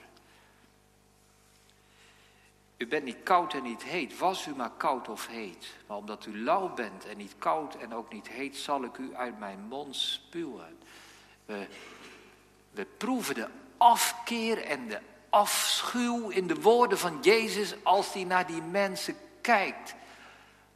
u 2.79 2.87
bent 2.87 3.03
niet 3.03 3.23
koud 3.23 3.53
en 3.53 3.63
niet 3.63 3.83
heet. 3.83 4.17
Was 4.17 4.47
u 4.47 4.55
maar 4.55 4.71
koud 4.77 5.09
of 5.09 5.27
heet. 5.27 5.67
Maar 5.87 5.97
omdat 5.97 6.25
u 6.25 6.43
lauw 6.43 6.73
bent 6.73 7.05
en 7.05 7.17
niet 7.17 7.35
koud 7.37 7.75
en 7.75 7.93
ook 7.93 8.13
niet 8.13 8.27
heet, 8.27 8.57
zal 8.57 8.83
ik 8.83 8.97
u 8.97 9.15
uit 9.15 9.39
mijn 9.39 9.59
mond 9.69 9.95
spuwen. 9.95 10.77
We, 11.45 11.67
we 12.71 12.85
proeven 12.85 13.35
de 13.35 13.47
afkeer 13.77 14.63
en 14.63 14.87
de 14.87 14.99
afschuw 15.29 16.29
in 16.29 16.47
de 16.47 16.61
woorden 16.61 16.97
van 16.97 17.17
Jezus 17.21 17.75
als 17.83 18.13
hij 18.13 18.23
naar 18.23 18.47
die 18.47 18.61
mensen 18.61 19.15
kijkt. 19.41 19.95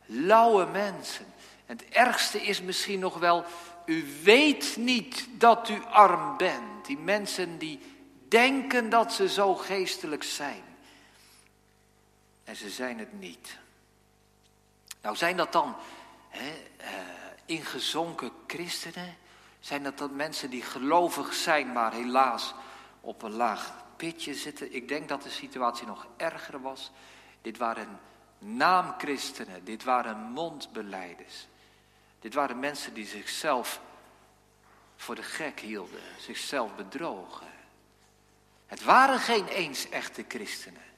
Lauwe 0.06 0.66
mensen. 0.66 1.26
En 1.66 1.78
het 1.78 1.90
ergste 1.90 2.42
is 2.42 2.62
misschien 2.62 3.00
nog 3.00 3.18
wel, 3.18 3.46
u 3.86 4.06
weet 4.24 4.76
niet 4.78 5.28
dat 5.32 5.70
u 5.70 5.84
arm 5.86 6.38
bent. 6.38 6.86
Die 6.86 6.98
mensen 6.98 7.58
die 7.58 7.80
denken 8.28 8.90
dat 8.90 9.14
ze 9.14 9.30
zo 9.30 9.56
geestelijk 9.56 10.24
zijn. 10.24 10.73
En 12.44 12.56
ze 12.56 12.70
zijn 12.70 13.00
het 13.00 13.20
niet. 13.20 13.58
Nou, 15.02 15.16
zijn 15.16 15.38
dat 15.38 15.52
dan 15.52 15.76
hè, 16.30 16.64
uh, 16.82 16.88
ingezonken 17.46 18.32
christenen? 18.48 19.18
Zijn 19.60 19.84
dat 19.84 19.98
dan 19.98 20.16
mensen 20.16 20.50
die 20.50 20.62
gelovig 20.62 21.34
zijn, 21.34 21.72
maar 21.72 21.94
helaas 21.94 22.54
op 23.02 23.22
een 23.22 23.32
laag 23.32 23.74
pitje 23.96 24.34
zitten? 24.34 24.74
Ik 24.74 24.88
denk 24.88 25.10
dat 25.10 25.24
de 25.24 25.30
situatie 25.30 25.88
nog 25.88 26.08
erger 26.18 26.62
was. 26.62 26.92
Dit 27.42 27.58
waren 27.58 28.00
naamchristenen, 28.40 29.64
dit 29.64 29.84
waren 29.84 30.18
mondbeleiders. 30.18 31.48
Dit 32.20 32.34
waren 32.34 32.60
mensen 32.60 32.94
die 32.94 33.06
zichzelf 33.06 33.82
voor 34.96 35.16
de 35.16 35.24
gek 35.24 35.60
hielden, 35.60 36.02
zichzelf 36.20 36.76
bedrogen. 36.76 37.48
Het 38.66 38.84
waren 38.84 39.20
geen 39.20 39.48
eens 39.48 39.90
echte 39.90 40.26
christenen. 40.28 40.93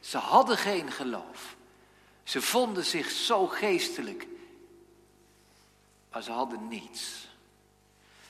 Ze 0.00 0.18
hadden 0.18 0.56
geen 0.56 0.92
geloof. 0.92 1.56
Ze 2.22 2.42
vonden 2.42 2.84
zich 2.84 3.10
zo 3.10 3.46
geestelijk. 3.46 4.26
Maar 6.10 6.22
ze 6.22 6.32
hadden 6.32 6.68
niets. 6.68 7.28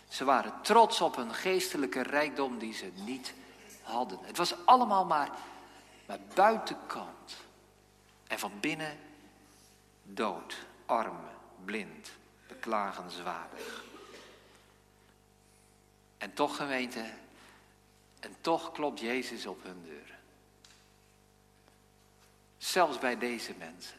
Ze 0.09 0.25
waren 0.25 0.63
trots 0.63 1.01
op 1.01 1.17
een 1.17 1.35
geestelijke 1.35 2.03
rijkdom 2.03 2.59
die 2.59 2.75
ze 2.75 2.91
niet 2.95 3.35
hadden. 3.83 4.19
Het 4.23 4.37
was 4.37 4.55
allemaal 4.65 5.05
maar, 5.05 5.31
maar 6.07 6.19
buitenkant. 6.35 7.37
En 8.27 8.39
van 8.39 8.53
binnen 8.61 8.99
dood, 10.03 10.57
arm, 10.87 11.19
blind, 11.65 12.11
beklagenswaardig. 12.47 13.85
En 16.19 16.35
toch 16.35 16.57
gemeente, 16.57 17.11
en 18.21 18.37
toch 18.41 18.73
klopt 18.73 19.01
Jezus 19.01 19.47
op 19.47 19.63
hun 19.63 19.83
deur. 19.85 20.19
Zelfs 22.61 22.99
bij 22.99 23.19
deze 23.19 23.55
mensen. 23.59 23.99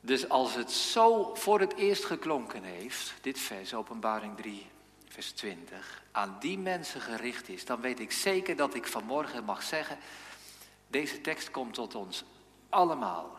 Dus 0.00 0.28
als 0.28 0.54
het 0.54 0.72
zo 0.72 1.34
voor 1.34 1.60
het 1.60 1.74
eerst 1.74 2.04
geklonken 2.04 2.62
heeft, 2.62 3.14
dit 3.20 3.38
vers, 3.38 3.74
openbaring 3.74 4.36
3, 4.36 4.66
vers 5.08 5.30
20, 5.30 6.02
aan 6.12 6.36
die 6.40 6.58
mensen 6.58 7.00
gericht 7.00 7.48
is, 7.48 7.64
dan 7.64 7.80
weet 7.80 8.00
ik 8.00 8.12
zeker 8.12 8.56
dat 8.56 8.74
ik 8.74 8.86
vanmorgen 8.86 9.44
mag 9.44 9.62
zeggen, 9.62 9.98
deze 10.86 11.20
tekst 11.20 11.50
komt 11.50 11.74
tot 11.74 11.94
ons 11.94 12.24
allemaal. 12.68 13.38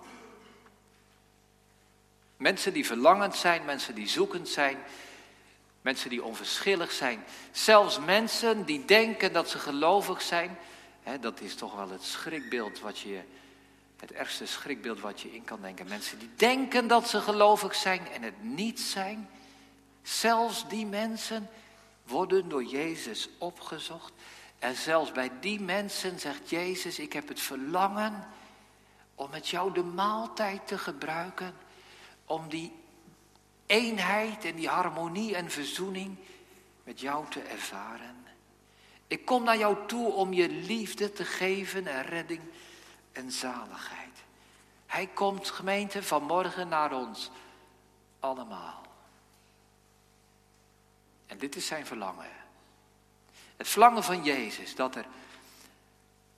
Mensen 2.38 2.74
die 2.74 2.86
verlangend 2.86 3.36
zijn, 3.36 3.66
mensen 3.66 3.96
die 3.96 4.08
zoekend 4.08 4.50
zijn, 4.50 4.78
mensen 5.82 6.10
die 6.10 6.24
onverschillig 6.24 6.92
zijn, 6.92 7.24
zelfs 7.52 8.00
mensen 8.00 8.66
die 8.66 8.86
denken 8.86 9.34
dat 9.34 9.50
ze 9.50 9.60
gelovig 9.60 10.22
zijn, 10.22 10.58
dat 11.20 11.42
is 11.42 11.56
toch 11.56 11.76
wel 11.76 11.90
het 11.90 12.04
schrikbeeld 12.04 12.80
wat 12.80 13.00
je 13.00 13.22
het 14.00 14.12
ergste 14.12 14.46
schrikbeeld 14.46 15.00
wat 15.00 15.22
je 15.22 15.36
in 15.36 15.44
kan 15.44 15.62
denken. 15.62 15.88
Mensen 15.88 16.20
die 16.20 16.30
denken 16.36 16.88
dat 16.88 17.10
ze 17.10 17.22
gelovig 17.22 17.76
zijn 17.76 18.08
en 18.08 18.22
het 18.24 18.44
niet 18.44 18.80
zijn. 18.80 19.30
Zelfs 20.02 20.70
die 20.70 20.86
mensen 20.86 21.50
worden 22.04 22.50
door 22.50 22.64
Jezus 22.64 23.30
opgezocht. 23.38 24.14
En 24.60 24.76
zelfs 24.76 25.12
bij 25.12 25.32
die 25.40 25.60
mensen 25.60 26.20
zegt 26.20 26.50
Jezus, 26.50 27.00
ik 27.00 27.14
heb 27.14 27.28
het 27.28 27.40
verlangen 27.40 28.28
om 29.16 29.30
met 29.30 29.48
jou 29.48 29.74
de 29.74 29.84
maaltijd 29.84 30.68
te 30.68 30.78
gebruiken. 30.78 31.54
Om 32.26 32.50
die 32.50 32.72
eenheid 33.66 34.46
en 34.46 34.56
die 34.56 34.68
harmonie 34.68 35.36
en 35.36 35.52
verzoening 35.52 36.18
met 36.84 37.00
jou 37.00 37.30
te 37.30 37.42
ervaren. 37.42 38.26
Ik 39.10 39.26
kom 39.26 39.44
naar 39.44 39.58
jou 39.58 39.88
toe 39.88 40.12
om 40.12 40.34
je 40.34 40.50
liefde 40.50 41.14
te 41.14 41.26
geven 41.26 41.88
en 41.88 42.04
redding 42.04 42.42
en 43.12 43.32
zaligheid. 43.32 44.24
Hij 44.86 45.08
komt, 45.08 45.50
gemeente, 45.50 46.04
vanmorgen 46.04 46.68
naar 46.68 46.94
ons 46.94 47.32
allemaal. 48.20 48.82
En 51.26 51.38
dit 51.38 51.56
is 51.56 51.66
zijn 51.66 51.86
verlangen. 51.86 52.30
Het 53.58 53.68
verlangen 53.68 54.04
van 54.04 54.24
Jezus, 54.24 54.76
dat 54.76 54.96
er, 54.96 55.06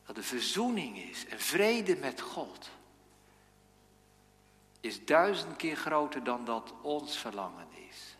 dat 0.05 0.17
er 0.17 0.23
verzoening 0.23 0.97
is 0.97 1.25
en 1.25 1.39
vrede 1.39 1.95
met 1.95 2.21
God, 2.21 2.69
is 4.79 5.05
duizend 5.05 5.55
keer 5.55 5.75
groter 5.75 6.23
dan 6.23 6.45
dat 6.45 6.73
ons 6.81 7.17
verlangen 7.17 7.67
is. 7.89 8.15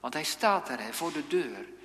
Want 0.00 0.14
hij 0.14 0.24
staat 0.24 0.68
er 0.68 0.80
hè, 0.80 0.92
voor 0.92 1.12
de 1.12 1.26
deur 1.26 1.76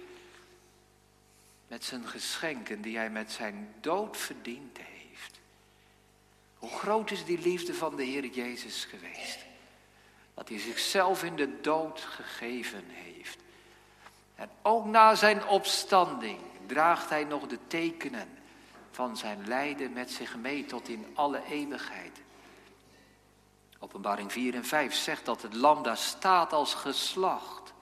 met 1.73 1.83
zijn 1.83 2.07
geschenken 2.07 2.81
die 2.81 2.97
hij 2.97 3.09
met 3.09 3.31
zijn 3.31 3.73
dood 3.81 4.17
verdiend 4.17 4.77
heeft. 4.77 5.39
Hoe 6.57 6.69
groot 6.69 7.11
is 7.11 7.25
die 7.25 7.39
liefde 7.39 7.73
van 7.73 7.95
de 7.95 8.03
Heer 8.03 8.25
Jezus 8.25 8.85
geweest? 8.85 9.39
Dat 10.33 10.49
hij 10.49 10.59
zichzelf 10.59 11.23
in 11.23 11.35
de 11.35 11.61
dood 11.61 11.99
gegeven 11.99 12.83
heeft. 12.87 13.37
En 14.35 14.49
ook 14.61 14.85
na 14.85 15.15
zijn 15.15 15.47
opstanding 15.47 16.39
draagt 16.65 17.09
hij 17.09 17.23
nog 17.23 17.47
de 17.47 17.59
tekenen 17.67 18.27
van 18.91 19.17
zijn 19.17 19.47
lijden 19.47 19.93
met 19.93 20.11
zich 20.11 20.35
mee 20.35 20.65
tot 20.65 20.87
in 20.87 21.05
alle 21.13 21.41
eeuwigheid. 21.49 22.21
Openbaring 23.79 24.31
4 24.31 24.55
en 24.55 24.65
5 24.65 24.93
zegt 24.93 25.25
dat 25.25 25.41
het 25.41 25.53
lam 25.53 25.83
daar 25.83 25.97
staat 25.97 26.53
als 26.53 26.73
geslacht. 26.73 27.72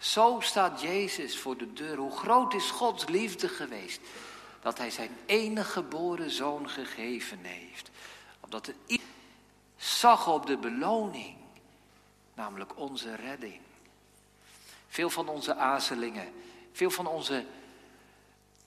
Zo 0.00 0.38
staat 0.40 0.80
Jezus 0.80 1.38
voor 1.38 1.56
de 1.56 1.72
deur. 1.72 1.96
Hoe 1.96 2.16
groot 2.16 2.54
is 2.54 2.70
Gods 2.70 3.06
liefde 3.06 3.48
geweest 3.48 4.00
dat 4.60 4.78
Hij 4.78 4.90
zijn 4.90 5.16
enige 5.26 5.70
geboren 5.70 6.30
zoon 6.30 6.68
gegeven 6.68 7.38
heeft. 7.42 7.90
Omdat 8.40 8.66
hij 8.66 9.00
zag 9.76 10.28
op 10.28 10.46
de 10.46 10.56
beloning, 10.56 11.36
namelijk 12.34 12.78
onze 12.78 13.14
redding. 13.14 13.60
Veel 14.88 15.10
van 15.10 15.28
onze 15.28 15.54
aarzelingen, 15.54 16.32
veel 16.72 16.90
van 16.90 17.06
onze 17.06 17.44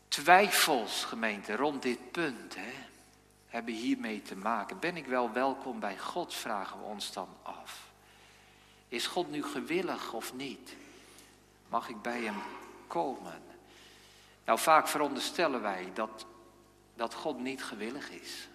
twijfels, 0.07 1.03
gemeente, 1.03 1.55
rond 1.55 1.81
dit 1.81 2.11
punt, 2.11 2.55
hè, 2.55 2.73
hebben 3.47 3.73
hiermee 3.73 4.21
te 4.21 4.35
maken. 4.35 4.79
Ben 4.79 4.97
ik 4.97 5.05
wel 5.05 5.31
welkom 5.31 5.79
bij 5.79 5.97
God, 5.97 6.33
vragen 6.33 6.79
we 6.79 6.85
ons 6.85 7.13
dan 7.13 7.27
af. 7.41 7.91
Is 8.87 9.07
God 9.07 9.31
nu 9.31 9.43
gewillig 9.43 10.13
of 10.13 10.33
niet? 10.33 10.75
Mag 11.73 11.89
ik 11.89 12.01
bij 12.01 12.21
hem 12.21 12.35
komen? 12.87 13.41
Nou, 14.45 14.59
vaak 14.59 14.87
veronderstellen 14.87 15.61
wij 15.61 15.91
dat, 15.93 16.25
dat 16.95 17.13
God 17.13 17.39
niet 17.39 17.63
gewillig 17.63 18.09
is. 18.09 18.47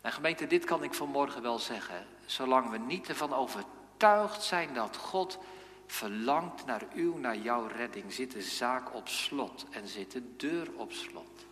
En 0.00 0.12
gemeente, 0.12 0.46
dit 0.46 0.64
kan 0.64 0.82
ik 0.82 0.94
vanmorgen 0.94 1.42
wel 1.42 1.58
zeggen. 1.58 2.06
Zolang 2.24 2.70
we 2.70 2.78
niet 2.78 3.08
ervan 3.08 3.32
overtuigd 3.32 4.42
zijn 4.42 4.74
dat 4.74 4.96
God 4.96 5.38
verlangt 5.86 6.64
naar 6.64 6.82
uw, 6.94 7.16
naar 7.16 7.36
jouw 7.36 7.66
redding, 7.66 8.12
zit 8.12 8.32
de 8.32 8.42
zaak 8.42 8.94
op 8.94 9.08
slot 9.08 9.66
en 9.70 9.88
zit 9.88 10.12
de 10.12 10.36
deur 10.36 10.68
op 10.76 10.92
slot. 10.92 11.44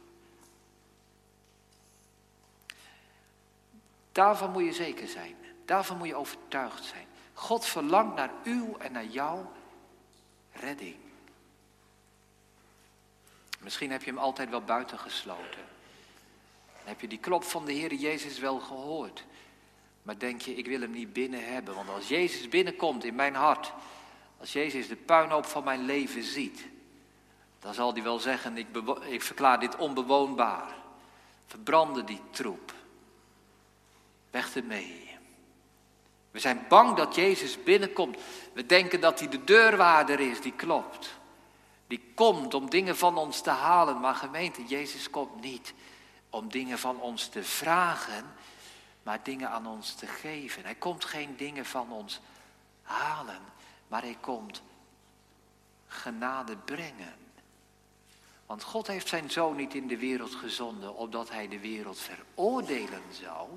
Daarvan 4.12 4.50
moet 4.50 4.64
je 4.64 4.72
zeker 4.72 5.08
zijn. 5.08 5.36
Daarvan 5.64 5.96
moet 5.96 6.08
je 6.08 6.14
overtuigd 6.14 6.84
zijn. 6.84 7.03
God 7.34 7.66
verlangt 7.66 8.16
naar 8.16 8.30
uw 8.44 8.76
en 8.76 8.92
naar 8.92 9.06
jouw 9.06 9.52
redding. 10.52 10.96
Misschien 13.60 13.90
heb 13.90 14.02
je 14.02 14.10
hem 14.10 14.18
altijd 14.18 14.50
wel 14.50 14.62
buitengesloten. 14.62 15.64
heb 16.84 17.00
je 17.00 17.08
die 17.08 17.18
klop 17.18 17.44
van 17.44 17.64
de 17.64 17.72
Heer 17.72 17.94
Jezus 17.94 18.38
wel 18.38 18.58
gehoord. 18.58 19.24
Maar 20.02 20.18
denk 20.18 20.40
je, 20.40 20.54
ik 20.54 20.66
wil 20.66 20.80
hem 20.80 20.90
niet 20.90 21.12
binnen 21.12 21.52
hebben. 21.52 21.74
Want 21.74 21.88
als 21.88 22.08
Jezus 22.08 22.48
binnenkomt 22.48 23.04
in 23.04 23.14
mijn 23.14 23.34
hart. 23.34 23.72
Als 24.40 24.52
Jezus 24.52 24.88
de 24.88 24.96
puinhoop 24.96 25.44
van 25.44 25.64
mijn 25.64 25.84
leven 25.84 26.22
ziet. 26.22 26.66
Dan 27.60 27.74
zal 27.74 27.92
hij 27.92 28.02
wel 28.02 28.18
zeggen, 28.18 28.56
ik, 28.56 28.66
ik 29.06 29.22
verklaar 29.22 29.60
dit 29.60 29.76
onbewoonbaar. 29.76 30.74
Verbranden 31.46 32.06
die 32.06 32.20
troep. 32.30 32.72
Weg 34.30 34.56
ermee. 34.56 35.18
We 36.34 36.40
zijn 36.40 36.64
bang 36.68 36.96
dat 36.96 37.14
Jezus 37.14 37.62
binnenkomt. 37.62 38.18
We 38.52 38.66
denken 38.66 39.00
dat 39.00 39.18
hij 39.18 39.28
de 39.28 39.44
deurwaarder 39.44 40.20
is, 40.20 40.40
die 40.40 40.52
klopt. 40.52 41.18
Die 41.86 42.12
komt 42.14 42.54
om 42.54 42.70
dingen 42.70 42.96
van 42.96 43.16
ons 43.16 43.40
te 43.40 43.50
halen. 43.50 44.00
Maar 44.00 44.14
gemeente, 44.14 44.64
Jezus 44.64 45.10
komt 45.10 45.40
niet 45.40 45.74
om 46.30 46.48
dingen 46.48 46.78
van 46.78 47.00
ons 47.00 47.28
te 47.28 47.44
vragen, 47.44 48.24
maar 49.02 49.20
dingen 49.22 49.50
aan 49.50 49.66
ons 49.66 49.94
te 49.94 50.06
geven. 50.06 50.64
Hij 50.64 50.74
komt 50.74 51.04
geen 51.04 51.36
dingen 51.36 51.66
van 51.66 51.92
ons 51.92 52.20
halen, 52.82 53.40
maar 53.88 54.02
hij 54.02 54.16
komt 54.20 54.62
genade 55.86 56.56
brengen. 56.56 57.14
Want 58.46 58.62
God 58.62 58.86
heeft 58.86 59.08
zijn 59.08 59.30
zoon 59.30 59.56
niet 59.56 59.74
in 59.74 59.86
de 59.86 59.98
wereld 59.98 60.34
gezonden, 60.34 60.94
opdat 60.94 61.30
hij 61.30 61.48
de 61.48 61.60
wereld 61.60 61.98
veroordelen 61.98 63.02
zou 63.10 63.48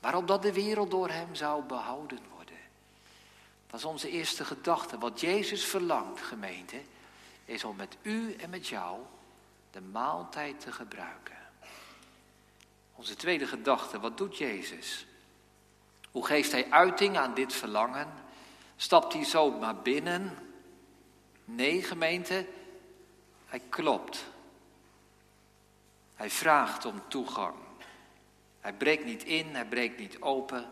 maar 0.00 0.16
opdat 0.16 0.42
de 0.42 0.52
wereld 0.52 0.90
door 0.90 1.08
hem 1.08 1.34
zou 1.34 1.62
behouden 1.62 2.20
worden. 2.34 2.58
Dat 3.66 3.80
is 3.80 3.86
onze 3.86 4.10
eerste 4.10 4.44
gedachte. 4.44 4.98
Wat 4.98 5.20
Jezus 5.20 5.64
verlangt, 5.64 6.20
gemeente, 6.20 6.82
is 7.44 7.64
om 7.64 7.76
met 7.76 7.96
u 8.02 8.34
en 8.34 8.50
met 8.50 8.68
jou 8.68 9.00
de 9.70 9.80
maaltijd 9.80 10.60
te 10.60 10.72
gebruiken. 10.72 11.38
Onze 12.94 13.16
tweede 13.16 13.46
gedachte, 13.46 14.00
wat 14.00 14.18
doet 14.18 14.36
Jezus? 14.36 15.06
Hoe 16.10 16.26
geeft 16.26 16.52
hij 16.52 16.70
uiting 16.70 17.18
aan 17.18 17.34
dit 17.34 17.52
verlangen? 17.52 18.08
Stapt 18.76 19.12
hij 19.12 19.24
zo 19.24 19.50
maar 19.50 19.76
binnen? 19.76 20.38
Nee, 21.44 21.82
gemeente, 21.82 22.46
hij 23.46 23.62
klopt. 23.68 24.24
Hij 26.14 26.30
vraagt 26.30 26.84
om 26.84 27.02
toegang. 27.08 27.54
Hij 28.60 28.72
breekt 28.72 29.04
niet 29.04 29.24
in, 29.24 29.54
hij 29.54 29.66
breekt 29.66 29.98
niet 29.98 30.20
open. 30.20 30.68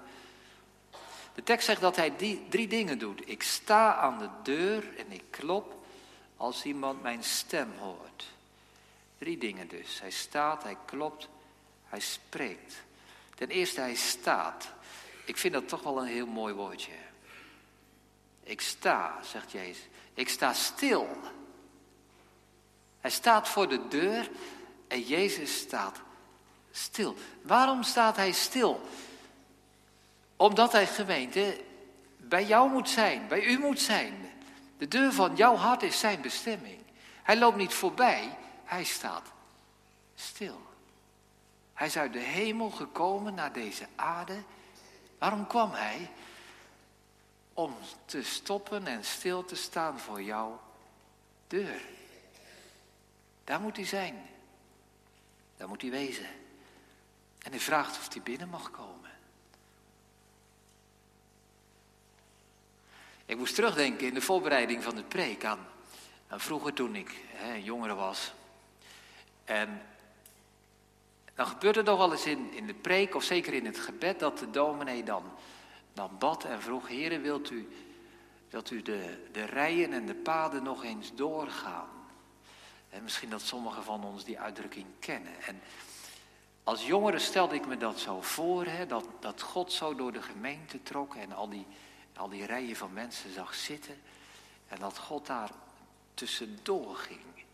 De 1.35 1.43
tekst 1.43 1.67
zegt 1.67 1.81
dat 1.81 1.97
hij 1.97 2.17
die, 2.17 2.47
drie 2.49 2.69
dingen 2.69 2.99
doet. 2.99 3.29
Ik 3.29 3.43
sta 3.43 3.95
aan 3.95 4.19
de 4.19 4.29
deur 4.43 4.97
en 4.97 5.13
ik 5.13 5.25
klop 5.31 5.85
als 6.37 6.65
iemand 6.65 7.03
mijn 7.03 7.23
stem 7.23 7.73
hoort. 7.79 8.25
Drie 9.19 9.39
dingen 9.39 9.69
dus. 9.69 10.01
Hij 10.01 10.11
staat, 10.11 10.63
hij 10.63 10.77
klopt, 10.85 11.29
hij 11.85 12.01
spreekt. 12.01 12.75
Ten 13.35 13.49
eerste, 13.49 13.81
hij 13.81 13.95
staat. 13.95 14.73
Ik 15.25 15.37
vind 15.37 15.53
dat 15.53 15.69
toch 15.69 15.83
wel 15.83 15.99
een 15.99 16.07
heel 16.07 16.27
mooi 16.27 16.55
woordje. 16.55 16.93
Ik 18.43 18.61
sta, 18.61 19.19
zegt 19.23 19.53
Jezus. 19.53 19.87
Ik 20.15 20.29
sta 20.29 20.53
stil. 20.53 21.09
Hij 23.01 23.11
staat 23.11 23.49
voor 23.49 23.69
de 23.69 23.89
deur 23.89 24.31
En 24.89 25.01
Jezus 25.01 25.59
staat 25.59 26.01
stil. 26.79 27.15
Waarom 27.43 27.83
staat 27.83 28.17
hij 28.17 28.33
stil? 28.33 28.89
Omdat 30.37 30.73
hij 30.73 30.87
gemeente 30.87 31.61
bij 32.17 32.45
jou 32.45 32.71
moet 32.71 32.89
zijn, 32.89 33.29
bij 33.29 33.45
u 33.45 33.59
moet 33.59 33.81
zijn. 33.81 34.31
De 34.79 34.89
deur 34.89 35.13
van 35.13 35.37
jouw 35.37 35.55
hart 35.55 35.83
is 35.83 35.99
zijn 35.99 36.21
bestemming. 36.21 36.79
Hij 37.23 37.37
loopt 37.37 37.57
niet 37.57 37.75
voorbij, 37.75 38.37
hij 38.65 38.85
staat 38.85 39.33
stil. 40.15 40.61
Hij 41.75 41.87
is 41.87 41.97
uit 41.97 42.13
de 42.13 42.19
hemel 42.19 42.71
gekomen 42.71 43.35
naar 43.35 43.53
deze 43.53 43.87
aarde. 43.97 44.43
Waarom 45.19 45.47
kwam 45.47 45.71
hij? 45.73 46.11
Om 47.55 47.75
te 48.05 48.23
stoppen 48.23 48.87
en 48.87 49.05
stil 49.05 49.45
te 49.45 49.57
staan 49.57 49.99
voor 49.99 50.23
jouw 50.23 50.61
deur. 51.47 51.81
Daar 53.45 53.61
moet 53.61 53.77
hij 53.77 53.87
zijn. 53.87 54.27
Daar 55.57 55.69
moet 55.69 55.81
hij 55.83 55.91
wezen. 55.91 56.27
En 57.39 57.51
hij 57.51 57.61
vraagt 57.61 57.99
of 57.99 58.13
hij 58.13 58.23
binnen 58.23 58.49
mag 58.49 58.71
komen. 58.71 59.11
Ik 63.27 63.37
moest 63.37 63.55
terugdenken 63.55 64.07
in 64.07 64.15
de 64.15 64.21
voorbereiding 64.21 64.83
van 64.83 64.95
de 64.95 65.03
preek 65.03 65.45
aan, 65.45 65.67
vroeger 66.29 66.73
toen 66.73 66.95
ik 66.95 67.15
hè, 67.27 67.55
jongere 67.55 67.95
was. 67.95 68.33
En 69.45 69.83
dan 71.35 71.47
gebeurde 71.47 71.83
nog 71.83 71.99
wel 71.99 72.13
eens 72.13 72.27
in, 72.27 72.53
in 72.53 72.67
de 72.67 72.75
preek 72.75 73.15
of 73.15 73.23
zeker 73.25 73.53
in 73.53 73.67
het 73.67 73.79
gebed 73.79 74.19
dat 74.19 74.39
de 74.39 74.51
dominee 74.51 75.05
dan, 75.05 75.23
dan 75.93 76.19
bad 76.19 76.45
en 76.45 76.63
vroeg, 76.63 76.89
heren 76.89 77.23
wilt 77.23 77.51
u, 77.51 77.69
wilt 78.51 78.71
u 78.71 78.83
de, 78.83 79.29
de 79.33 79.45
rijen 79.45 79.93
en 79.93 80.07
de 80.07 80.15
paden 80.15 80.63
nog 80.63 80.85
eens 80.85 81.15
doorgaan? 81.15 81.89
En 82.91 83.03
misschien 83.03 83.31
dat 83.31 83.43
sommigen 83.43 83.85
van 83.85 84.05
ons 84.05 84.25
die 84.25 84.41
uitdrukking 84.41 84.87
kennen. 84.99 85.43
En 85.47 85.61
als 86.69 86.87
jongere 86.87 87.19
stelde 87.19 87.55
ik 87.55 87.67
me 87.67 87.77
dat 87.77 87.99
zo 87.99 88.23
voor, 88.23 88.65
hè, 88.65 88.87
dat, 88.87 89.05
dat 89.21 89.43
God 89.43 89.73
zo 89.73 89.95
door 89.95 90.13
de 90.13 90.23
gemeente 90.23 90.83
trok 90.83 91.15
en 91.15 91.33
al 91.33 91.49
die, 91.49 91.67
al 92.17 92.29
die 92.29 92.47
rijen 92.47 92.77
van 92.77 92.93
mensen 92.93 93.33
zag 93.33 93.55
zitten. 93.55 94.01
En 94.67 94.79
dat 94.79 94.99
God 94.99 95.27
daar 95.27 95.51
tussendoor 96.15 96.97
ging. 96.97 97.45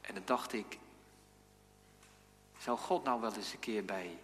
En 0.00 0.14
dan 0.14 0.22
dacht 0.24 0.52
ik, 0.52 0.78
zou 2.58 2.78
God 2.78 3.04
nou 3.04 3.20
wel 3.20 3.34
eens 3.34 3.52
een 3.52 3.58
keer 3.58 3.84
bij, 3.84 4.18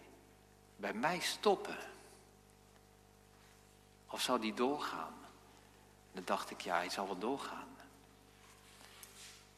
bij 0.76 0.94
mij 0.94 1.18
stoppen? 1.20 1.78
Of 4.06 4.20
zou 4.20 4.40
die 4.40 4.54
doorgaan? 4.54 5.14
En 6.06 6.12
dan 6.12 6.24
dacht 6.24 6.50
ik, 6.50 6.61
ja, 6.61 6.76
hij 6.76 6.90
zal 6.90 7.06
wel 7.06 7.18
doorgaan. 7.18 7.68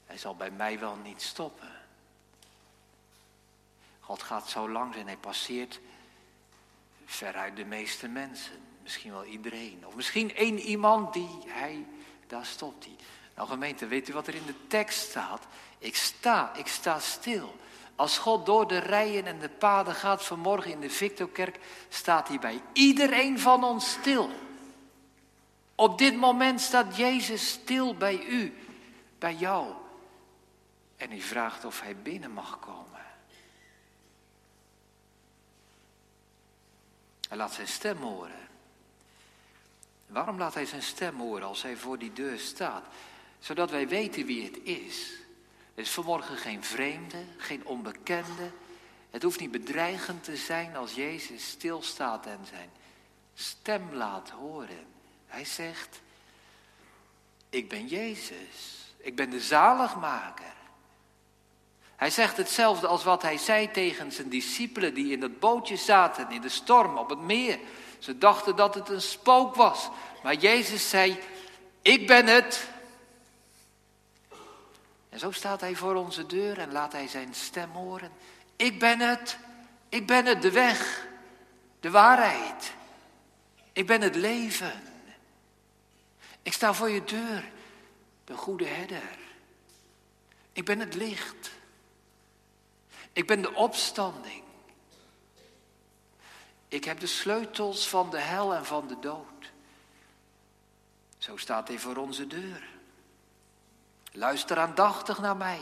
Hij 0.06 0.18
zal 0.18 0.36
bij 0.36 0.50
mij 0.50 0.78
wel 0.78 0.96
niet 0.96 1.22
stoppen. 1.22 1.81
God 4.02 4.22
gaat 4.22 4.48
zo 4.48 4.68
langs 4.68 4.96
en 4.96 5.06
hij 5.06 5.16
passeert 5.16 5.80
veruit 7.04 7.56
de 7.56 7.64
meeste 7.64 8.08
mensen. 8.08 8.60
Misschien 8.82 9.12
wel 9.12 9.24
iedereen. 9.24 9.86
Of 9.86 9.94
misschien 9.94 10.34
één 10.34 10.58
iemand 10.58 11.12
die 11.12 11.28
hij, 11.46 11.86
daar 12.26 12.46
stopt 12.46 12.84
hij. 12.84 12.96
Nou 13.36 13.48
gemeente, 13.48 13.86
weet 13.86 14.08
u 14.08 14.12
wat 14.12 14.26
er 14.26 14.34
in 14.34 14.46
de 14.46 14.66
tekst 14.66 15.08
staat? 15.08 15.46
Ik 15.78 15.96
sta, 15.96 16.54
ik 16.54 16.66
sta 16.66 16.98
stil. 16.98 17.56
Als 17.96 18.18
God 18.18 18.46
door 18.46 18.68
de 18.68 18.78
rijen 18.78 19.26
en 19.26 19.38
de 19.38 19.48
paden 19.48 19.94
gaat 19.94 20.24
vanmorgen 20.24 20.70
in 20.70 20.80
de 20.80 20.90
Victorkerk, 20.90 21.58
staat 21.88 22.28
hij 22.28 22.38
bij 22.38 22.62
iedereen 22.72 23.38
van 23.38 23.64
ons 23.64 23.90
stil. 23.90 24.30
Op 25.74 25.98
dit 25.98 26.16
moment 26.16 26.60
staat 26.60 26.96
Jezus 26.96 27.48
stil 27.48 27.94
bij 27.94 28.24
u, 28.26 28.54
bij 29.18 29.34
jou. 29.34 29.72
En 30.96 31.10
hij 31.10 31.20
vraagt 31.20 31.64
of 31.64 31.80
hij 31.80 31.96
binnen 31.96 32.32
mag 32.32 32.58
komen. 32.58 32.81
Hij 37.32 37.40
laat 37.40 37.52
zijn 37.52 37.68
stem 37.68 37.96
horen. 37.96 38.48
Waarom 40.06 40.38
laat 40.38 40.54
hij 40.54 40.66
zijn 40.66 40.82
stem 40.82 41.18
horen 41.18 41.46
als 41.46 41.62
hij 41.62 41.76
voor 41.76 41.98
die 41.98 42.12
deur 42.12 42.38
staat? 42.38 42.84
Zodat 43.38 43.70
wij 43.70 43.88
weten 43.88 44.26
wie 44.26 44.44
het 44.44 44.58
is. 44.62 45.12
Het 45.74 45.86
is 45.86 45.90
vanmorgen 45.90 46.36
geen 46.36 46.64
vreemde, 46.64 47.24
geen 47.36 47.66
onbekende. 47.66 48.50
Het 49.10 49.22
hoeft 49.22 49.40
niet 49.40 49.50
bedreigend 49.50 50.24
te 50.24 50.36
zijn 50.36 50.76
als 50.76 50.94
Jezus 50.94 51.48
stilstaat 51.48 52.26
en 52.26 52.40
zijn 52.48 52.70
stem 53.34 53.94
laat 53.94 54.30
horen. 54.30 54.86
Hij 55.26 55.44
zegt, 55.44 56.00
ik 57.48 57.68
ben 57.68 57.86
Jezus, 57.86 58.92
ik 58.96 59.16
ben 59.16 59.30
de 59.30 59.40
zaligmaker. 59.40 60.54
Hij 62.02 62.10
zegt 62.10 62.36
hetzelfde 62.36 62.86
als 62.86 63.04
wat 63.04 63.22
hij 63.22 63.38
zei 63.38 63.70
tegen 63.70 64.12
zijn 64.12 64.28
discipelen 64.28 64.94
die 64.94 65.12
in 65.12 65.20
dat 65.20 65.38
bootje 65.38 65.76
zaten 65.76 66.30
in 66.30 66.40
de 66.40 66.48
storm 66.48 66.98
op 66.98 67.08
het 67.08 67.20
meer. 67.20 67.58
Ze 67.98 68.18
dachten 68.18 68.56
dat 68.56 68.74
het 68.74 68.88
een 68.88 69.00
spook 69.00 69.54
was. 69.54 69.88
Maar 70.22 70.34
Jezus 70.34 70.88
zei, 70.88 71.18
ik 71.82 72.06
ben 72.06 72.26
het. 72.26 72.68
En 75.08 75.18
zo 75.18 75.30
staat 75.30 75.60
hij 75.60 75.74
voor 75.74 75.94
onze 75.94 76.26
deur 76.26 76.58
en 76.58 76.72
laat 76.72 76.92
hij 76.92 77.08
zijn 77.08 77.34
stem 77.34 77.70
horen. 77.70 78.10
Ik 78.56 78.78
ben 78.78 79.00
het. 79.00 79.36
Ik 79.88 80.06
ben 80.06 80.26
het, 80.26 80.42
de 80.42 80.50
weg, 80.50 81.06
de 81.80 81.90
waarheid. 81.90 82.72
Ik 83.72 83.86
ben 83.86 84.00
het 84.00 84.14
leven. 84.14 84.82
Ik 86.42 86.52
sta 86.52 86.74
voor 86.74 86.90
je 86.90 87.04
deur, 87.04 87.44
de 88.24 88.34
goede 88.34 88.66
herder. 88.66 89.18
Ik 90.52 90.64
ben 90.64 90.80
het 90.80 90.94
licht. 90.94 91.60
Ik 93.12 93.26
ben 93.26 93.42
de 93.42 93.54
opstanding. 93.54 94.42
Ik 96.68 96.84
heb 96.84 97.00
de 97.00 97.06
sleutels 97.06 97.88
van 97.88 98.10
de 98.10 98.18
hel 98.18 98.54
en 98.54 98.64
van 98.64 98.86
de 98.88 98.98
dood. 99.00 99.52
Zo 101.18 101.36
staat 101.36 101.68
hij 101.68 101.78
voor 101.78 101.96
onze 101.96 102.26
deur. 102.26 102.68
Luister 104.12 104.58
aandachtig 104.58 105.18
naar 105.18 105.36
mij. 105.36 105.60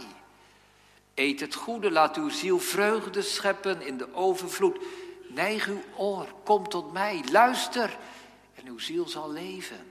Eet 1.15 1.41
het 1.41 1.55
goede, 1.55 1.91
laat 1.91 2.17
uw 2.17 2.29
ziel 2.29 2.59
vreugde 2.59 3.23
scheppen 3.23 3.83
in 3.83 3.97
de 3.97 4.15
overvloed. 4.15 4.79
Neig 5.29 5.67
uw 5.67 5.83
oor, 5.97 6.35
kom 6.45 6.69
tot 6.69 6.93
mij, 6.93 7.25
luister 7.31 7.99
en 8.55 8.67
uw 8.67 8.79
ziel 8.79 9.09
zal 9.09 9.31
leven. 9.31 9.87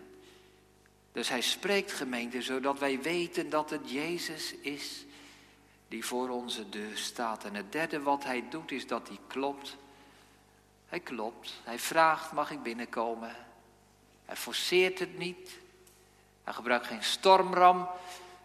Dus 1.12 1.30
hij 1.30 1.42
spreekt 1.42 1.92
gemeente, 1.92 2.42
zodat 2.42 2.80
wij 2.80 3.02
weten 3.02 3.50
dat 3.50 3.70
het 3.70 3.92
Jezus 3.92 4.54
is 4.54 5.06
die 5.90 6.06
voor 6.06 6.30
onze 6.30 6.70
deur 6.70 6.98
staat. 6.98 7.44
En 7.44 7.56
het 7.56 7.72
derde 7.72 8.02
wat 8.02 8.24
hij 8.24 8.44
doet 8.50 8.72
is 8.72 8.88
dat 8.88 9.08
hij 9.08 9.20
klopt. 9.28 9.78
Hij 10.88 11.00
klopt. 11.00 11.62
Hij 11.64 11.80
vraagt, 11.80 12.32
mag 12.32 12.52
ik 12.52 12.64
binnenkomen? 12.64 13.36
Hij 14.26 14.36
forceert 14.36 15.00
het 15.00 15.18
niet. 15.18 15.60
Hij 16.44 16.54
gebruikt 16.54 16.88
geen 16.88 17.04
stormram. 17.04 17.88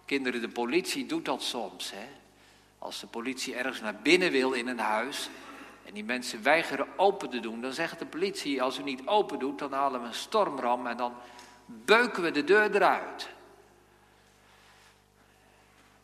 Kinderen, 0.04 0.40
de 0.40 0.48
politie 0.48 1.06
doet 1.06 1.24
dat 1.24 1.42
soms. 1.42 1.90
Hè? 1.90 2.06
Als 2.78 3.00
de 3.00 3.06
politie 3.06 3.54
ergens 3.54 3.80
naar 3.80 3.96
binnen 3.96 4.30
wil 4.30 4.52
in 4.52 4.68
een 4.68 4.78
huis 4.78 5.28
en 5.84 5.94
die 5.94 6.04
mensen 6.04 6.42
weigeren 6.42 6.98
open 6.98 7.30
te 7.30 7.40
doen, 7.40 7.60
dan 7.60 7.72
zegt 7.72 7.98
de 7.98 8.06
politie: 8.06 8.62
als 8.62 8.78
u 8.78 8.82
niet 8.82 9.06
open 9.06 9.38
doet, 9.38 9.58
dan 9.58 9.72
halen 9.72 10.00
we 10.00 10.06
een 10.06 10.14
stormram 10.14 10.86
en 10.86 10.96
dan 10.96 11.14
beuken 11.66 12.22
we 12.22 12.30
de 12.30 12.44
deur 12.44 12.74
eruit. 12.74 13.28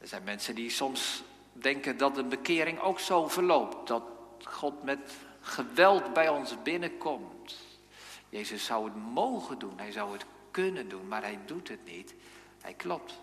Er 0.01 0.09
zijn 0.09 0.23
mensen 0.25 0.55
die 0.55 0.71
soms 0.71 1.23
denken 1.61 1.97
dat 1.97 2.15
de 2.15 2.25
bekering 2.25 2.81
ook 2.81 3.01
zo 3.01 3.29
verloopt. 3.29 3.89
Dat 3.89 4.03
God 4.45 4.83
met 4.83 4.99
geweld 5.41 6.13
bij 6.13 6.29
ons 6.29 6.63
binnenkomt. 6.63 7.57
Jezus 8.29 8.65
zou 8.65 8.85
het 8.85 8.97
mogen 8.97 9.59
doen, 9.59 9.79
hij 9.79 9.93
zou 9.93 10.13
het 10.13 10.25
kunnen 10.51 10.89
doen, 10.89 11.09
maar 11.09 11.23
hij 11.23 11.39
doet 11.47 11.69
het 11.69 11.85
niet. 11.85 12.15
Hij 12.61 12.75
klopt. 12.75 13.19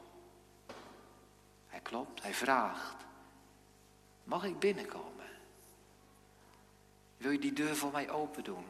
Hij 1.68 1.80
klopt, 1.80 2.22
hij 2.22 2.34
vraagt. 2.34 2.96
Mag 4.24 4.44
ik 4.44 4.60
binnenkomen? 4.60 5.26
Wil 7.18 7.32
je 7.32 7.40
die 7.40 7.54
deur 7.54 7.76
voor 7.76 7.92
mij 7.92 8.10
open 8.10 8.44
doen? 8.44 8.66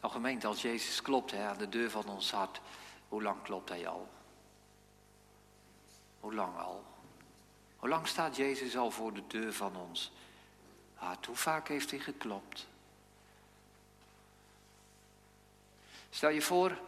Nou 0.00 0.12
gemeente, 0.12 0.46
als 0.46 0.62
Jezus 0.62 1.02
klopt 1.02 1.30
hè, 1.30 1.48
aan 1.48 1.58
de 1.58 1.68
deur 1.68 1.90
van 1.90 2.08
ons 2.08 2.30
hart, 2.30 2.60
hoe 3.08 3.22
lang 3.22 3.42
klopt 3.42 3.68
hij 3.68 3.88
al? 3.88 4.08
Hoe 6.20 6.34
lang 6.34 6.58
al? 6.58 6.84
Hoe 7.76 7.88
lang 7.88 8.06
staat 8.06 8.36
Jezus 8.36 8.76
al 8.76 8.90
voor 8.90 9.14
de 9.14 9.26
deur 9.26 9.52
van 9.52 9.76
ons 9.76 10.12
hart? 10.94 11.26
Hoe 11.26 11.36
vaak 11.36 11.68
heeft 11.68 11.90
hij 11.90 12.00
geklopt? 12.00 12.66
Stel 16.10 16.30
je 16.30 16.42
voor, 16.42 16.78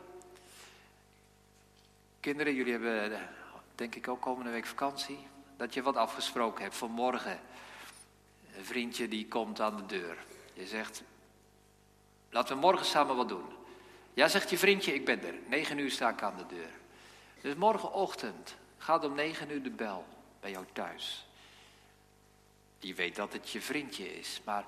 kinderen, 2.21 2.55
jullie 2.55 2.73
hebben 2.73 3.29
denk 3.75 3.95
ik 3.95 4.09
ook 4.09 4.21
komende 4.21 4.51
week 4.51 4.67
vakantie, 4.67 5.27
dat 5.57 5.75
je 5.75 5.83
wat 5.83 5.97
afgesproken 5.97 6.63
hebt 6.63 6.77
voor 6.77 6.91
morgen. 6.91 7.41
Een 8.57 8.65
vriendje 8.65 9.09
die 9.09 9.29
komt 9.29 9.61
aan 9.61 9.77
de 9.77 9.87
deur. 9.87 10.17
Je 10.53 10.67
zegt, 10.67 11.03
laten 12.31 12.55
we 12.55 12.61
morgen 12.61 12.87
samen 12.87 13.17
wat 13.17 13.29
doen. 13.29 13.45
Ja, 14.15 14.29
zegt 14.29 14.51
je 14.51 14.59
vriendje, 14.59 14.95
ik 14.95 15.05
ben 15.05 15.25
er. 15.25 15.35
Negen 15.49 15.79
uur 15.79 15.91
sta 15.91 16.09
ik 16.09 16.23
aan 16.23 16.37
de 16.37 16.47
deur. 16.47 16.71
Dus 17.41 17.55
morgenochtend 17.55 18.57
gaat 18.79 19.05
om 19.05 19.15
negen 19.15 19.51
uur 19.51 19.63
de 19.63 19.71
bel 19.71 20.07
jou 20.51 20.67
thuis. 20.73 21.27
Je 22.79 22.95
weet 22.95 23.17
dat 23.17 23.33
het 23.33 23.51
je 23.51 23.61
vriendje 23.61 24.19
is, 24.19 24.41
maar 24.45 24.67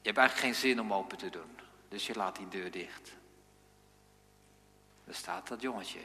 je 0.00 0.06
hebt 0.06 0.18
eigenlijk 0.18 0.46
geen 0.46 0.70
zin 0.70 0.80
om 0.80 0.92
open 0.92 1.18
te 1.18 1.30
doen. 1.30 1.58
Dus 1.88 2.06
je 2.06 2.14
laat 2.14 2.36
die 2.36 2.48
deur 2.48 2.70
dicht. 2.70 3.12
Daar 5.04 5.14
staat 5.14 5.48
dat 5.48 5.60
jongetje. 5.60 6.00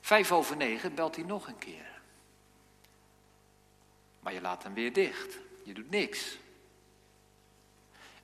Vijf 0.00 0.32
over 0.32 0.56
negen 0.56 0.94
belt 0.94 1.16
hij 1.16 1.24
nog 1.24 1.46
een 1.48 1.58
keer. 1.58 2.00
Maar 4.20 4.32
je 4.32 4.40
laat 4.40 4.62
hem 4.62 4.74
weer 4.74 4.92
dicht. 4.92 5.38
Je 5.64 5.74
doet 5.74 5.90
niks. 5.90 6.38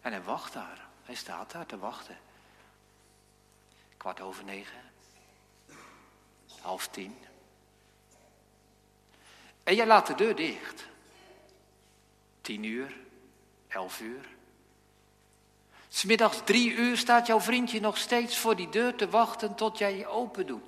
En 0.01 0.13
hij 0.13 0.23
wacht 0.23 0.53
daar. 0.53 0.87
Hij 1.03 1.15
staat 1.15 1.51
daar 1.51 1.67
te 1.67 1.79
wachten. 1.79 2.19
Kwart 3.97 4.21
over 4.21 4.45
negen. 4.45 4.81
Half 6.61 6.89
tien. 6.89 7.17
En 9.69 9.75
jij 9.75 9.87
laat 9.87 10.07
de 10.07 10.15
deur 10.15 10.35
dicht. 10.35 10.87
Tien 12.41 12.63
uur. 12.63 12.97
Elf 13.69 14.01
uur. 14.01 14.29
Smiddags 15.89 16.41
drie 16.45 16.73
uur 16.73 16.97
staat 16.97 17.27
jouw 17.27 17.41
vriendje 17.41 17.81
nog 17.81 17.99
steeds 17.99 18.39
voor 18.39 18.57
die 18.57 18.69
deur 18.69 18.95
te 18.95 19.09
wachten 19.09 19.55
tot 19.55 19.79
jij 19.79 19.97
je 19.97 20.07
open 20.07 20.47
doet. 20.47 20.63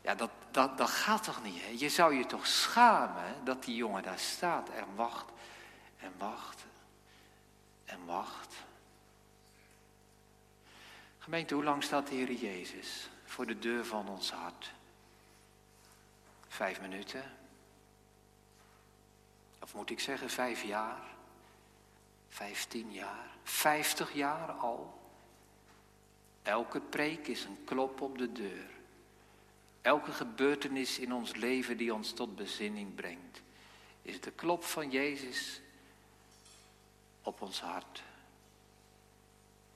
Ja, 0.00 0.14
dat, 0.14 0.30
dat, 0.50 0.78
dat 0.78 0.90
gaat 0.90 1.22
toch 1.22 1.42
niet? 1.42 1.62
Hè? 1.62 1.74
Je 1.78 1.88
zou 1.88 2.14
je 2.14 2.26
toch 2.26 2.46
schamen 2.46 3.44
dat 3.44 3.64
die 3.64 3.76
jongen 3.76 4.02
daar 4.02 4.18
staat 4.18 4.68
en 4.68 4.86
wacht 4.94 5.30
en 5.98 6.12
wacht 6.18 6.64
en 7.84 8.04
wacht. 8.04 8.54
Gemeente, 11.18 11.54
hoe 11.54 11.64
lang 11.64 11.82
staat 11.82 12.06
de 12.06 12.14
Heer 12.14 12.32
Jezus 12.32 13.08
voor 13.24 13.46
de 13.46 13.58
deur 13.58 13.86
van 13.86 14.08
ons 14.08 14.30
hart? 14.32 14.72
Vijf 16.48 16.80
minuten? 16.80 17.40
Of 19.62 19.74
moet 19.74 19.90
ik 19.90 20.00
zeggen 20.00 20.30
vijf 20.30 20.62
jaar? 20.62 21.02
Vijftien 22.28 22.92
jaar? 22.92 23.30
Vijftig 23.42 24.14
jaar 24.14 24.50
al? 24.50 25.00
Elke 26.42 26.80
preek 26.80 27.26
is 27.26 27.44
een 27.44 27.64
klop 27.64 28.00
op 28.00 28.18
de 28.18 28.32
deur. 28.32 28.70
Elke 29.80 30.12
gebeurtenis 30.12 30.98
in 30.98 31.12
ons 31.12 31.34
leven 31.34 31.76
die 31.76 31.94
ons 31.94 32.12
tot 32.12 32.36
bezinning 32.36 32.94
brengt, 32.94 33.42
is 34.02 34.20
de 34.20 34.30
klop 34.30 34.64
van 34.64 34.90
Jezus 34.90 35.60
op 37.22 37.40
ons 37.40 37.60
hart. 37.60 38.02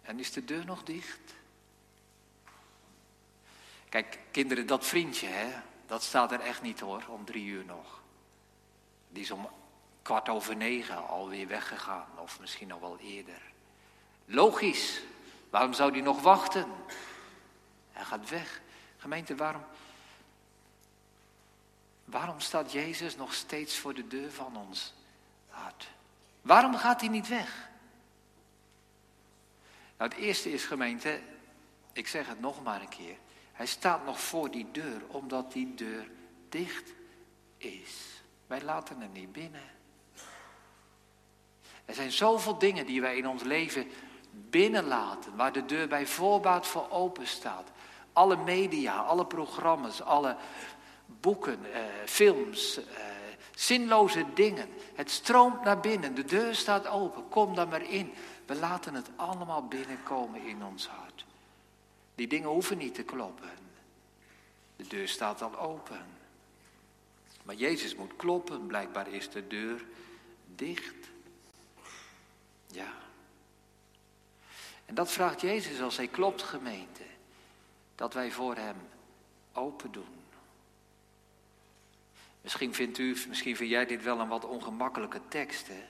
En 0.02 0.18
is 0.18 0.32
de 0.32 0.44
deur 0.44 0.64
nog 0.64 0.82
dicht? 0.82 1.34
Kijk, 3.88 4.18
kinderen, 4.30 4.66
dat 4.66 4.86
vriendje, 4.86 5.26
hè, 5.26 5.60
dat 5.86 6.02
staat 6.02 6.32
er 6.32 6.40
echt 6.40 6.62
niet 6.62 6.80
hoor, 6.80 7.04
om 7.08 7.24
drie 7.24 7.44
uur 7.44 7.64
nog. 7.64 8.02
Die 9.08 9.22
is 9.22 9.30
om 9.30 9.48
kwart 10.06 10.28
over 10.28 10.56
negen 10.56 11.08
alweer 11.08 11.46
weggegaan, 11.46 12.06
of 12.16 12.40
misschien 12.40 12.68
nog 12.68 12.80
wel 12.80 12.98
eerder. 12.98 13.42
Logisch, 14.24 15.00
waarom 15.50 15.72
zou 15.72 15.92
die 15.92 16.02
nog 16.02 16.22
wachten? 16.22 16.66
Hij 17.92 18.04
gaat 18.04 18.28
weg. 18.28 18.60
Gemeente, 18.96 19.34
waarom, 19.34 19.64
waarom 22.04 22.40
staat 22.40 22.72
Jezus 22.72 23.16
nog 23.16 23.34
steeds 23.34 23.78
voor 23.78 23.94
de 23.94 24.06
deur 24.06 24.32
van 24.32 24.56
ons 24.56 24.94
hart? 25.48 25.88
Waarom 26.42 26.76
gaat 26.76 27.00
hij 27.00 27.10
niet 27.10 27.28
weg? 27.28 27.68
Nou, 29.96 30.10
het 30.10 30.18
eerste 30.18 30.52
is 30.52 30.64
gemeente, 30.64 31.20
ik 31.92 32.08
zeg 32.08 32.26
het 32.26 32.40
nog 32.40 32.62
maar 32.62 32.80
een 32.80 32.88
keer. 32.88 33.16
Hij 33.52 33.66
staat 33.66 34.04
nog 34.04 34.20
voor 34.20 34.50
die 34.50 34.70
deur, 34.70 35.02
omdat 35.06 35.52
die 35.52 35.74
deur 35.74 36.10
dicht 36.48 36.92
is. 37.56 38.22
Wij 38.46 38.62
laten 38.62 39.00
hem 39.00 39.12
niet 39.12 39.32
binnen. 39.32 39.74
Er 41.86 41.94
zijn 41.94 42.12
zoveel 42.12 42.58
dingen 42.58 42.86
die 42.86 43.00
wij 43.00 43.16
in 43.16 43.28
ons 43.28 43.42
leven 43.42 43.86
binnenlaten, 44.30 45.36
waar 45.36 45.52
de 45.52 45.64
deur 45.64 45.88
bij 45.88 46.06
voorbaat 46.06 46.66
voor 46.66 46.90
open 46.90 47.26
staat. 47.26 47.70
Alle 48.12 48.36
media, 48.36 48.96
alle 48.96 49.26
programma's, 49.26 50.02
alle 50.02 50.36
boeken, 51.06 51.72
eh, 51.72 51.80
films, 52.04 52.76
eh, 52.76 52.84
zinloze 53.54 54.24
dingen. 54.34 54.68
Het 54.94 55.10
stroomt 55.10 55.64
naar 55.64 55.80
binnen, 55.80 56.14
de 56.14 56.24
deur 56.24 56.54
staat 56.54 56.86
open, 56.86 57.28
kom 57.28 57.54
daar 57.54 57.68
maar 57.68 57.90
in. 57.90 58.12
We 58.46 58.54
laten 58.54 58.94
het 58.94 59.10
allemaal 59.16 59.66
binnenkomen 59.66 60.46
in 60.46 60.64
ons 60.64 60.88
hart. 60.88 61.24
Die 62.14 62.26
dingen 62.26 62.48
hoeven 62.48 62.78
niet 62.78 62.94
te 62.94 63.02
kloppen. 63.02 63.50
De 64.76 64.86
deur 64.86 65.08
staat 65.08 65.42
al 65.42 65.58
open. 65.58 66.06
Maar 67.42 67.54
Jezus 67.54 67.94
moet 67.94 68.16
kloppen, 68.16 68.66
blijkbaar 68.66 69.08
is 69.08 69.30
de 69.30 69.46
deur 69.46 69.84
dicht. 70.54 71.05
Ja. 72.76 72.92
En 74.86 74.94
dat 74.94 75.12
vraagt 75.12 75.40
Jezus 75.40 75.80
als 75.80 75.96
hij 75.96 76.06
klopt, 76.06 76.42
gemeente. 76.42 77.02
Dat 77.94 78.14
wij 78.14 78.30
voor 78.30 78.56
hem 78.56 78.76
open 79.52 79.92
doen. 79.92 80.24
Misschien 82.40 82.74
vindt 82.74 82.98
u, 82.98 83.16
misschien 83.28 83.56
vind 83.56 83.70
jij 83.70 83.86
dit 83.86 84.02
wel 84.02 84.20
een 84.20 84.28
wat 84.28 84.44
ongemakkelijke 84.44 85.20
tekst. 85.28 85.68
Hè? 85.68 85.84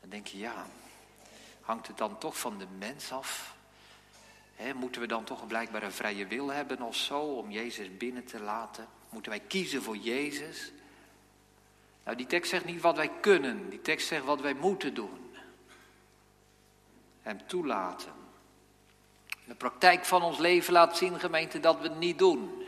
Dan 0.00 0.10
denk 0.10 0.26
je, 0.26 0.38
ja, 0.38 0.66
hangt 1.60 1.86
het 1.86 1.98
dan 1.98 2.18
toch 2.18 2.38
van 2.38 2.58
de 2.58 2.66
mens 2.78 3.12
af? 3.12 3.54
moeten 4.74 5.00
we 5.00 5.06
dan 5.06 5.24
toch 5.24 5.46
blijkbaar 5.46 5.82
een 5.82 5.92
vrije 5.92 6.26
wil 6.26 6.48
hebben 6.48 6.82
of 6.82 6.96
zo 6.96 7.20
om 7.20 7.50
Jezus 7.50 7.96
binnen 7.96 8.24
te 8.24 8.40
laten? 8.40 8.88
Moeten 9.08 9.30
wij 9.30 9.40
kiezen 9.40 9.82
voor 9.82 9.96
Jezus? 9.96 10.72
Nou, 12.04 12.16
die 12.16 12.26
tekst 12.26 12.50
zegt 12.50 12.64
niet 12.64 12.80
wat 12.80 12.96
wij 12.96 13.10
kunnen, 13.20 13.70
die 13.70 13.80
tekst 13.82 14.06
zegt 14.06 14.24
wat 14.24 14.40
wij 14.40 14.54
moeten 14.54 14.94
doen. 14.94 15.31
Hem 17.22 17.46
toelaten. 17.46 18.12
De 19.44 19.54
praktijk 19.54 20.04
van 20.04 20.22
ons 20.22 20.38
leven 20.38 20.72
laat 20.72 20.96
zien, 20.96 21.20
gemeente, 21.20 21.60
dat 21.60 21.76
we 21.80 21.82
het 21.82 21.98
niet 21.98 22.18
doen. 22.18 22.62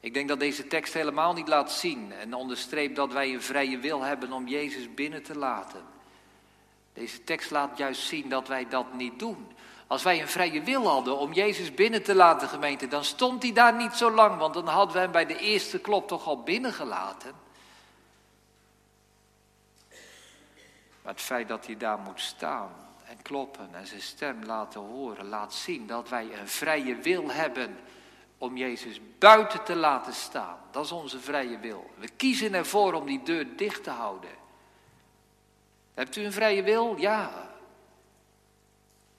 Ik 0.00 0.14
denk 0.14 0.28
dat 0.28 0.40
deze 0.40 0.66
tekst 0.66 0.94
helemaal 0.94 1.32
niet 1.32 1.48
laat 1.48 1.72
zien 1.72 2.12
en 2.12 2.34
onderstreept 2.34 2.96
dat 2.96 3.12
wij 3.12 3.34
een 3.34 3.42
vrije 3.42 3.78
wil 3.78 4.02
hebben 4.02 4.32
om 4.32 4.48
Jezus 4.48 4.94
binnen 4.94 5.22
te 5.22 5.38
laten. 5.38 5.82
Deze 6.92 7.24
tekst 7.24 7.50
laat 7.50 7.78
juist 7.78 8.02
zien 8.02 8.28
dat 8.28 8.48
wij 8.48 8.68
dat 8.68 8.94
niet 8.94 9.18
doen. 9.18 9.46
Als 9.86 10.02
wij 10.02 10.20
een 10.20 10.28
vrije 10.28 10.62
wil 10.62 10.88
hadden 10.88 11.18
om 11.18 11.32
Jezus 11.32 11.74
binnen 11.74 12.02
te 12.02 12.14
laten, 12.14 12.48
gemeente, 12.48 12.88
dan 12.88 13.04
stond 13.04 13.42
hij 13.42 13.52
daar 13.52 13.74
niet 13.74 13.92
zo 13.92 14.10
lang, 14.10 14.36
want 14.38 14.54
dan 14.54 14.66
hadden 14.66 14.94
we 14.94 15.00
hem 15.00 15.12
bij 15.12 15.26
de 15.26 15.38
eerste 15.38 15.78
klop 15.78 16.08
toch 16.08 16.26
al 16.26 16.42
binnengelaten. 16.42 17.45
Maar 21.06 21.14
het 21.14 21.24
feit 21.24 21.48
dat 21.48 21.66
hij 21.66 21.76
daar 21.76 21.98
moet 21.98 22.20
staan 22.20 22.70
en 23.04 23.22
kloppen 23.22 23.74
en 23.74 23.86
zijn 23.86 24.00
stem 24.00 24.44
laten 24.44 24.80
horen, 24.80 25.26
laat 25.26 25.54
zien 25.54 25.86
dat 25.86 26.08
wij 26.08 26.38
een 26.38 26.48
vrije 26.48 26.96
wil 26.96 27.30
hebben 27.30 27.78
om 28.38 28.56
Jezus 28.56 29.00
buiten 29.18 29.64
te 29.64 29.74
laten 29.74 30.12
staan. 30.12 30.58
Dat 30.70 30.84
is 30.84 30.92
onze 30.92 31.20
vrije 31.20 31.58
wil. 31.58 31.90
We 31.98 32.08
kiezen 32.08 32.54
ervoor 32.54 32.92
om 32.92 33.06
die 33.06 33.22
deur 33.22 33.56
dicht 33.56 33.84
te 33.84 33.90
houden. 33.90 34.30
Hebt 35.94 36.16
u 36.16 36.24
een 36.24 36.32
vrije 36.32 36.62
wil? 36.62 36.96
Ja. 36.96 37.50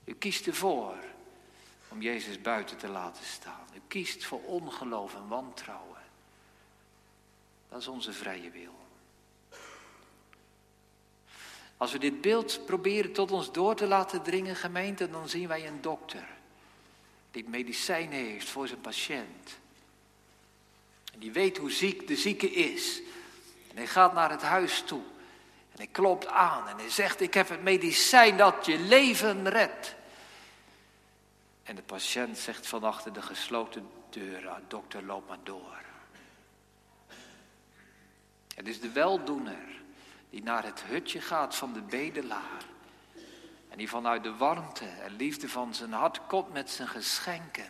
U 0.04 0.14
kiest 0.14 0.48
ervoor 0.48 0.96
om 1.88 2.02
Jezus 2.02 2.42
buiten 2.42 2.78
te 2.78 2.88
laten 2.88 3.26
staan. 3.26 3.66
U 3.76 3.82
kiest 3.88 4.26
voor 4.26 4.42
ongeloof 4.42 5.16
en 5.16 5.28
wantrouwen. 5.28 6.02
Dat 7.70 7.80
is 7.80 7.88
onze 7.88 8.14
vrije 8.14 8.50
wil. 8.50 8.77
Als 11.78 11.92
we 11.92 11.98
dit 11.98 12.22
beeld 12.22 12.66
proberen 12.66 13.14
tot 13.14 13.32
ons 13.32 13.52
door 13.52 13.76
te 13.76 13.88
laten 13.88 14.22
dringen, 14.22 14.56
gemeente, 14.56 15.10
dan 15.10 15.30
zien 15.30 15.48
wij 15.48 15.68
een 15.68 15.82
dokter 15.82 16.36
die 17.38 17.50
medicijn 17.50 18.12
heeft 18.12 18.50
voor 18.50 18.68
zijn 18.68 18.82
patiënt. 18.82 19.58
En 21.14 21.20
die 21.20 21.32
weet 21.32 21.58
hoe 21.58 21.72
ziek 21.72 22.08
de 22.08 22.16
zieke 22.16 22.52
is. 22.52 23.02
En 23.70 23.78
hij 23.78 23.88
gaat 23.88 24.14
naar 24.14 24.30
het 24.30 24.42
huis 24.42 24.84
toe. 24.86 25.02
En 25.72 25.78
hij 25.78 25.88
klopt 25.88 26.28
aan 26.28 26.68
en 26.68 26.78
hij 26.78 26.90
zegt, 26.90 27.22
ik 27.22 27.34
heb 27.34 27.50
het 27.50 27.62
medicijn 27.64 28.38
dat 28.38 28.66
je 28.66 28.80
leven 28.80 29.50
redt. 29.50 29.96
En 31.64 31.76
de 31.76 31.82
patiënt 31.82 32.38
zegt 32.38 32.68
van 32.68 32.84
achter 32.84 33.14
de 33.14 33.22
gesloten 33.22 33.90
deur, 34.10 34.48
ah, 34.48 34.58
dokter, 34.68 35.04
loop 35.04 35.28
maar 35.28 35.44
door. 35.44 35.82
Het 38.56 38.68
is 38.68 38.80
de 38.80 38.92
weldoener 38.92 39.77
die 40.30 40.44
naar 40.44 40.64
het 40.64 40.84
hutje 40.84 41.22
gaat 41.22 41.56
van 41.56 41.74
de 41.74 41.82
bedelaar. 41.82 42.66
En 43.70 43.78
die 43.78 43.90
vanuit 43.90 44.24
de 44.24 44.36
warmte 44.36 44.86
en 44.86 45.16
liefde 45.16 45.50
van 45.50 45.74
zijn 45.76 45.94
hart 45.94 46.26
komt 46.28 46.54
met 46.54 46.70
zijn 46.70 46.88
geschenken. 46.88 47.70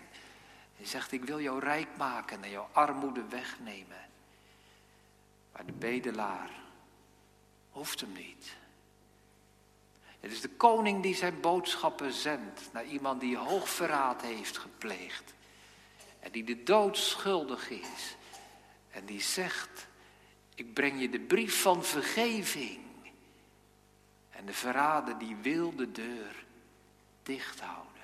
Hij 0.75 0.85
zegt, 0.85 1.11
ik 1.11 1.23
wil 1.23 1.41
jou 1.41 1.59
rijk 1.59 1.87
maken 1.97 2.43
en 2.43 2.49
jouw 2.49 2.69
armoede 2.71 3.23
wegnemen. 3.29 4.09
Maar 5.51 5.65
de 5.65 5.71
bedelaar 5.71 6.49
hoeft 7.71 7.99
hem 7.99 8.13
niet. 8.13 8.55
Het 10.19 10.31
is 10.31 10.41
de 10.41 10.49
koning 10.49 11.03
die 11.03 11.15
zijn 11.15 11.39
boodschappen 11.41 12.13
zendt 12.13 12.69
naar 12.73 12.85
iemand 12.85 13.21
die 13.21 13.37
hoogverraad 13.37 14.21
heeft 14.21 14.57
gepleegd. 14.57 15.33
En 16.19 16.31
die 16.31 16.43
de 16.43 16.63
dood 16.63 16.97
schuldig 16.97 17.69
is. 17.69 18.15
En 18.91 19.05
die 19.05 19.21
zegt, 19.21 19.86
ik 20.57 20.73
breng 20.73 21.01
je 21.01 21.09
de 21.09 21.19
brief 21.19 21.61
van 21.61 21.83
vergeving. 21.83 22.79
En 24.29 24.45
de 24.45 24.53
verrader 24.53 25.17
die 25.17 25.35
wil 25.35 25.75
de 25.75 25.91
deur 25.91 26.45
dicht 27.23 27.59
houden. 27.59 28.03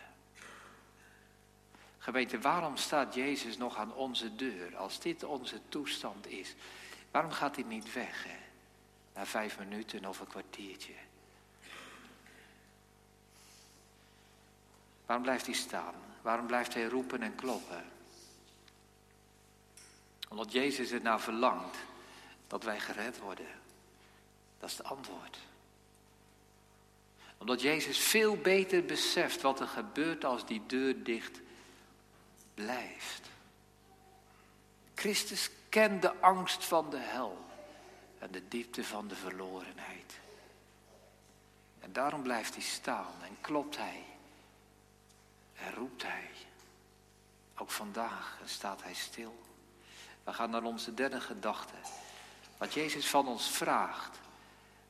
Gemeente, 1.98 2.40
waarom 2.40 2.78
staat 2.78 3.14
Jezus 3.14 3.58
nog 3.58 3.78
aan 3.78 3.94
onze 3.94 4.36
deur 4.36 4.76
als 4.76 5.00
dit 5.00 5.24
onze 5.24 5.60
toestand 5.70 6.28
is? 6.28 6.56
Waarom 7.12 7.32
gaat 7.32 7.56
hij 7.56 7.66
niet 7.66 7.94
weg, 7.94 8.24
hè? 8.24 8.38
Na 9.14 9.26
vijf 9.26 9.60
minuten 9.60 10.06
of 10.06 10.20
een 10.20 10.28
kwartiertje. 10.28 10.94
Waarom 15.06 15.24
blijft 15.24 15.46
hij 15.46 15.56
staan? 15.56 15.96
Waarom 16.22 16.46
blijft 16.46 16.74
hij 16.74 16.86
roepen 16.86 17.22
en 17.22 17.36
kloppen? 17.36 17.86
Omdat 20.30 20.52
Jezus 20.52 20.92
er 20.92 21.02
naar 21.02 21.22
verlangt 21.22 21.78
dat 22.54 22.64
wij 22.64 22.80
gered 22.80 23.20
worden. 23.20 23.48
Dat 24.60 24.70
is 24.70 24.78
het 24.78 24.86
antwoord. 24.86 25.38
Omdat 27.38 27.62
Jezus 27.62 27.98
veel 27.98 28.38
beter 28.38 28.86
beseft 28.86 29.42
wat 29.42 29.60
er 29.60 29.68
gebeurt 29.68 30.26
als 30.26 30.46
die 30.46 30.66
deur 30.66 31.04
dicht 31.04 31.40
blijft. 32.54 33.30
Christus 34.96 35.50
kent 35.70 36.02
de 36.02 36.20
angst 36.20 36.66
van 36.66 36.90
de 36.90 36.98
hel 36.98 37.46
en 38.20 38.32
de 38.32 38.48
diepte 38.48 38.84
van 38.84 39.08
de 39.08 39.16
verlorenheid. 39.16 40.20
En 41.80 41.94
daarom 41.94 42.24
blijft 42.24 42.54
hij 42.54 42.64
staan 42.64 43.14
en 43.24 43.38
klopt 43.42 43.78
hij 43.78 44.04
en 45.54 45.74
roept 45.74 46.04
hij. 46.04 46.30
Ook 47.58 47.72
vandaag 47.72 48.40
staat 48.46 48.84
hij 48.84 48.94
stil. 48.94 49.44
We 50.24 50.34
gaan 50.34 50.50
naar 50.50 50.64
onze 50.64 50.94
derde 50.94 51.22
gedachte. 51.22 51.76
Wat 52.64 52.74
Jezus 52.74 53.08
van 53.08 53.28
ons 53.28 53.48
vraagt. 53.48 54.20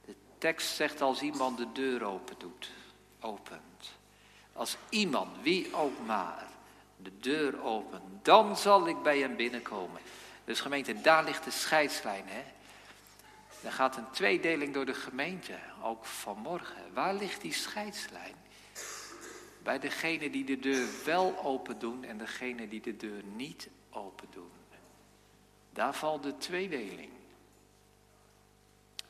De 0.06 0.16
tekst 0.38 0.76
zegt 0.76 1.02
als 1.02 1.22
iemand 1.22 1.58
de 1.58 1.72
deur 1.72 2.04
open 2.04 2.36
doet, 2.38 2.72
opent. 3.20 3.92
Als 4.54 4.78
iemand, 4.90 5.38
wie 5.42 5.76
ook 5.76 6.06
maar, 6.06 6.48
de 6.98 7.20
deur 7.20 7.64
opent, 7.64 8.04
dan 8.22 8.58
zal 8.58 8.88
ik 8.88 9.04
bij 9.04 9.20
hem 9.20 9.36
binnenkomen. 9.36 10.02
Dus 10.46 10.60
gemeente, 10.60 11.02
daar 11.02 11.24
ligt 11.24 11.44
de 11.44 11.52
scheidslijn. 11.52 12.24
Hè? 12.28 12.44
Er 13.68 13.72
gaat 13.72 13.98
een 13.98 14.12
tweedeling 14.12 14.74
door 14.74 14.86
de 14.86 14.94
gemeente, 14.94 15.60
ook 15.82 16.06
vanmorgen. 16.06 16.94
Waar 16.94 17.14
ligt 17.14 17.42
die 17.42 17.54
scheidslijn? 17.54 18.36
Bij 19.64 19.80
degene 19.80 20.30
die 20.30 20.46
de 20.46 20.60
deur 20.60 20.88
wel 21.06 21.44
open 21.44 21.80
doen 21.80 22.04
en 22.04 22.18
degene 22.18 22.68
die 22.68 22.82
de 22.82 22.98
deur 22.98 23.24
niet 23.24 23.70
open 23.90 24.28
doen. 24.32 24.52
Daar 25.70 25.94
valt 25.94 26.24
de 26.24 26.38
tweedeling. 26.38 27.22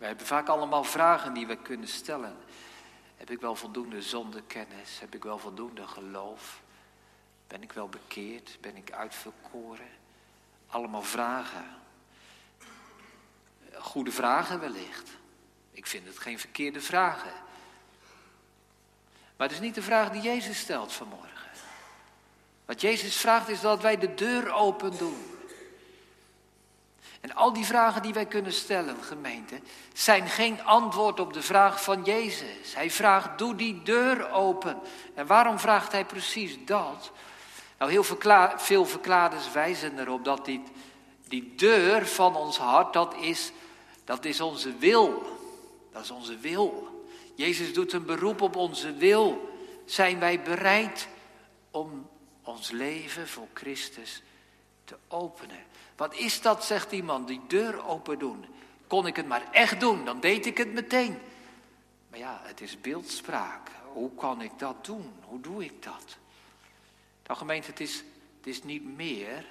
Wij 0.04 0.12
hebben 0.12 0.32
vaak 0.32 0.48
allemaal 0.48 0.84
vragen 0.84 1.34
die 1.34 1.48
we 1.48 1.56
kunnen 1.56 1.88
stellen. 1.88 2.38
Heb 3.18 3.30
ik 3.30 3.42
wel 3.42 3.56
voldoende 3.56 4.02
zondekennis? 4.02 5.00
Heb 5.00 5.16
ik 5.16 5.24
wel 5.24 5.38
voldoende 5.38 5.88
geloof? 5.88 6.62
Ben 7.48 7.63
ik 7.63 7.72
wel 7.72 7.89
bekeerd? 7.89 8.58
Ben 8.62 8.76
ik 8.76 8.92
uitverkoren? 8.92 9.89
Allemaal 10.68 11.02
vragen. 11.02 11.66
Goede 13.74 14.12
vragen 14.12 14.60
wellicht. 14.60 15.10
Ik 15.72 15.88
vind 15.88 16.08
het 16.08 16.20
geen 16.20 16.39
verkeerde 16.39 16.82
vragen. 16.82 17.34
Maar 19.36 19.48
het 19.48 19.52
is 19.52 19.63
niet 19.63 19.76
de 19.76 19.82
vraag 19.82 20.10
die 20.10 20.22
Jezus 20.22 20.60
stelt 20.60 20.94
vanmorgen. 20.94 21.52
Wat 22.66 22.82
Jezus 22.82 23.18
vraagt 23.18 23.50
is 23.50 23.62
dat 23.62 23.82
wij 23.82 23.98
de 23.98 24.13
deur 24.13 24.52
open 24.52 24.98
doen. 24.98 25.33
En 27.24 27.36
al 27.36 27.54
die 27.54 27.66
vragen 27.66 28.02
die 28.02 28.14
wij 28.14 28.26
kunnen 28.26 28.54
stellen, 28.54 29.04
gemeente, 29.04 29.60
zijn 29.94 30.28
geen 30.28 30.64
antwoord 30.64 31.20
op 31.20 31.34
de 31.34 31.42
vraag 31.42 31.84
van 31.84 32.04
Jezus. 32.04 32.76
Hij 32.76 32.92
vraagt, 32.92 33.38
doe 33.38 33.56
die 33.56 33.82
deur 33.84 34.32
open. 34.32 34.80
En 35.14 35.28
waarom 35.28 35.60
vraagt 35.60 35.92
hij 35.92 36.06
precies 36.06 36.58
dat? 36.66 37.12
Nou, 37.78 37.92
heel 37.92 38.04
veel 38.58 38.86
verklaarders 38.86 39.52
wijzen 39.52 40.00
erop 40.00 40.26
dat 40.26 40.46
die, 40.46 40.64
die 41.28 41.54
deur 41.56 42.08
van 42.08 42.36
ons 42.36 42.58
hart, 42.58 42.94
dat 42.94 43.16
is, 43.20 43.52
dat 44.04 44.26
is 44.26 44.42
onze 44.42 44.78
wil. 44.78 45.40
Dat 45.92 46.04
is 46.04 46.12
onze 46.12 46.38
wil. 46.38 46.88
Jezus 47.36 47.74
doet 47.74 47.94
een 47.94 48.06
beroep 48.06 48.42
op 48.42 48.56
onze 48.56 48.94
wil. 48.94 49.50
Zijn 49.86 50.20
wij 50.20 50.42
bereid 50.42 51.08
om 51.72 52.10
ons 52.42 52.72
leven 52.72 53.28
voor 53.28 53.48
Christus 53.54 54.22
te 54.86 54.96
openen? 55.08 55.72
Wat 55.96 56.16
is 56.16 56.42
dat, 56.42 56.66
zegt 56.66 56.92
iemand, 56.92 57.28
die 57.28 57.42
deur 57.48 57.86
open 57.86 58.20
doen? 58.20 58.46
Kon 58.88 59.08
ik 59.08 59.16
het 59.16 59.28
maar 59.28 59.52
echt 59.52 59.80
doen, 59.80 60.06
dan 60.06 60.20
deed 60.20 60.46
ik 60.46 60.58
het 60.58 60.74
meteen. 60.74 61.20
Maar 62.10 62.20
ja, 62.20 62.40
het 62.44 62.62
is 62.62 62.82
beeldspraak. 62.82 63.70
Hoe 63.94 64.16
kan 64.16 64.42
ik 64.42 64.52
dat 64.60 64.86
doen? 64.86 65.14
Hoe 65.22 65.42
doe 65.42 65.64
ik 65.64 65.84
dat? 65.84 66.18
Nou 67.26 67.38
gemeente, 67.38 67.72
is, 67.76 68.04
het 68.38 68.48
is 68.48 68.64
niet 68.64 68.96
meer 68.96 69.46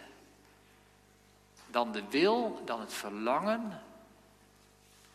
dan 1.66 1.92
de 1.92 2.02
wil, 2.08 2.62
dan 2.64 2.80
het 2.80 2.92
verlangen 2.92 3.82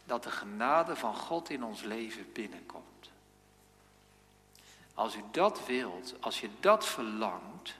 dat 0.05 0.23
de 0.23 0.31
genade 0.31 0.95
van 0.95 1.15
God 1.15 1.49
in 1.49 1.63
ons 1.63 1.81
leven 1.81 2.31
binnenkomt. 2.33 2.85
Als 4.93 5.15
u 5.15 5.23
dat 5.31 5.65
wilt, 5.65 6.13
als 6.19 6.39
je 6.39 6.49
dat 6.59 6.85
verlangt, 6.85 7.75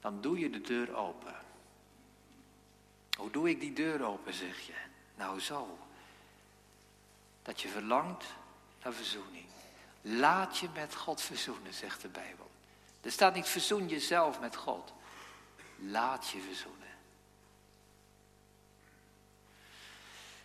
dan 0.00 0.20
doe 0.20 0.38
je 0.38 0.50
de 0.50 0.60
deur 0.60 0.96
open. 0.96 1.34
Hoe 3.20 3.30
doe 3.30 3.48
ik 3.48 3.60
die 3.60 3.72
deur 3.72 4.04
open, 4.04 4.34
zeg 4.34 4.60
je? 4.60 4.72
Nou 5.14 5.40
zo. 5.40 5.78
Dat 7.42 7.60
je 7.60 7.68
verlangt 7.68 8.24
naar 8.82 8.92
verzoening. 8.92 9.46
Laat 10.02 10.58
je 10.58 10.68
met 10.74 10.94
God 10.94 11.22
verzoenen, 11.22 11.74
zegt 11.74 12.02
de 12.02 12.08
Bijbel. 12.08 12.50
Er 13.00 13.12
staat 13.12 13.34
niet 13.34 13.48
verzoen 13.48 13.88
jezelf 13.88 14.40
met 14.40 14.56
God. 14.56 14.92
Laat 15.76 16.28
je 16.28 16.40
verzoenen. 16.40 16.88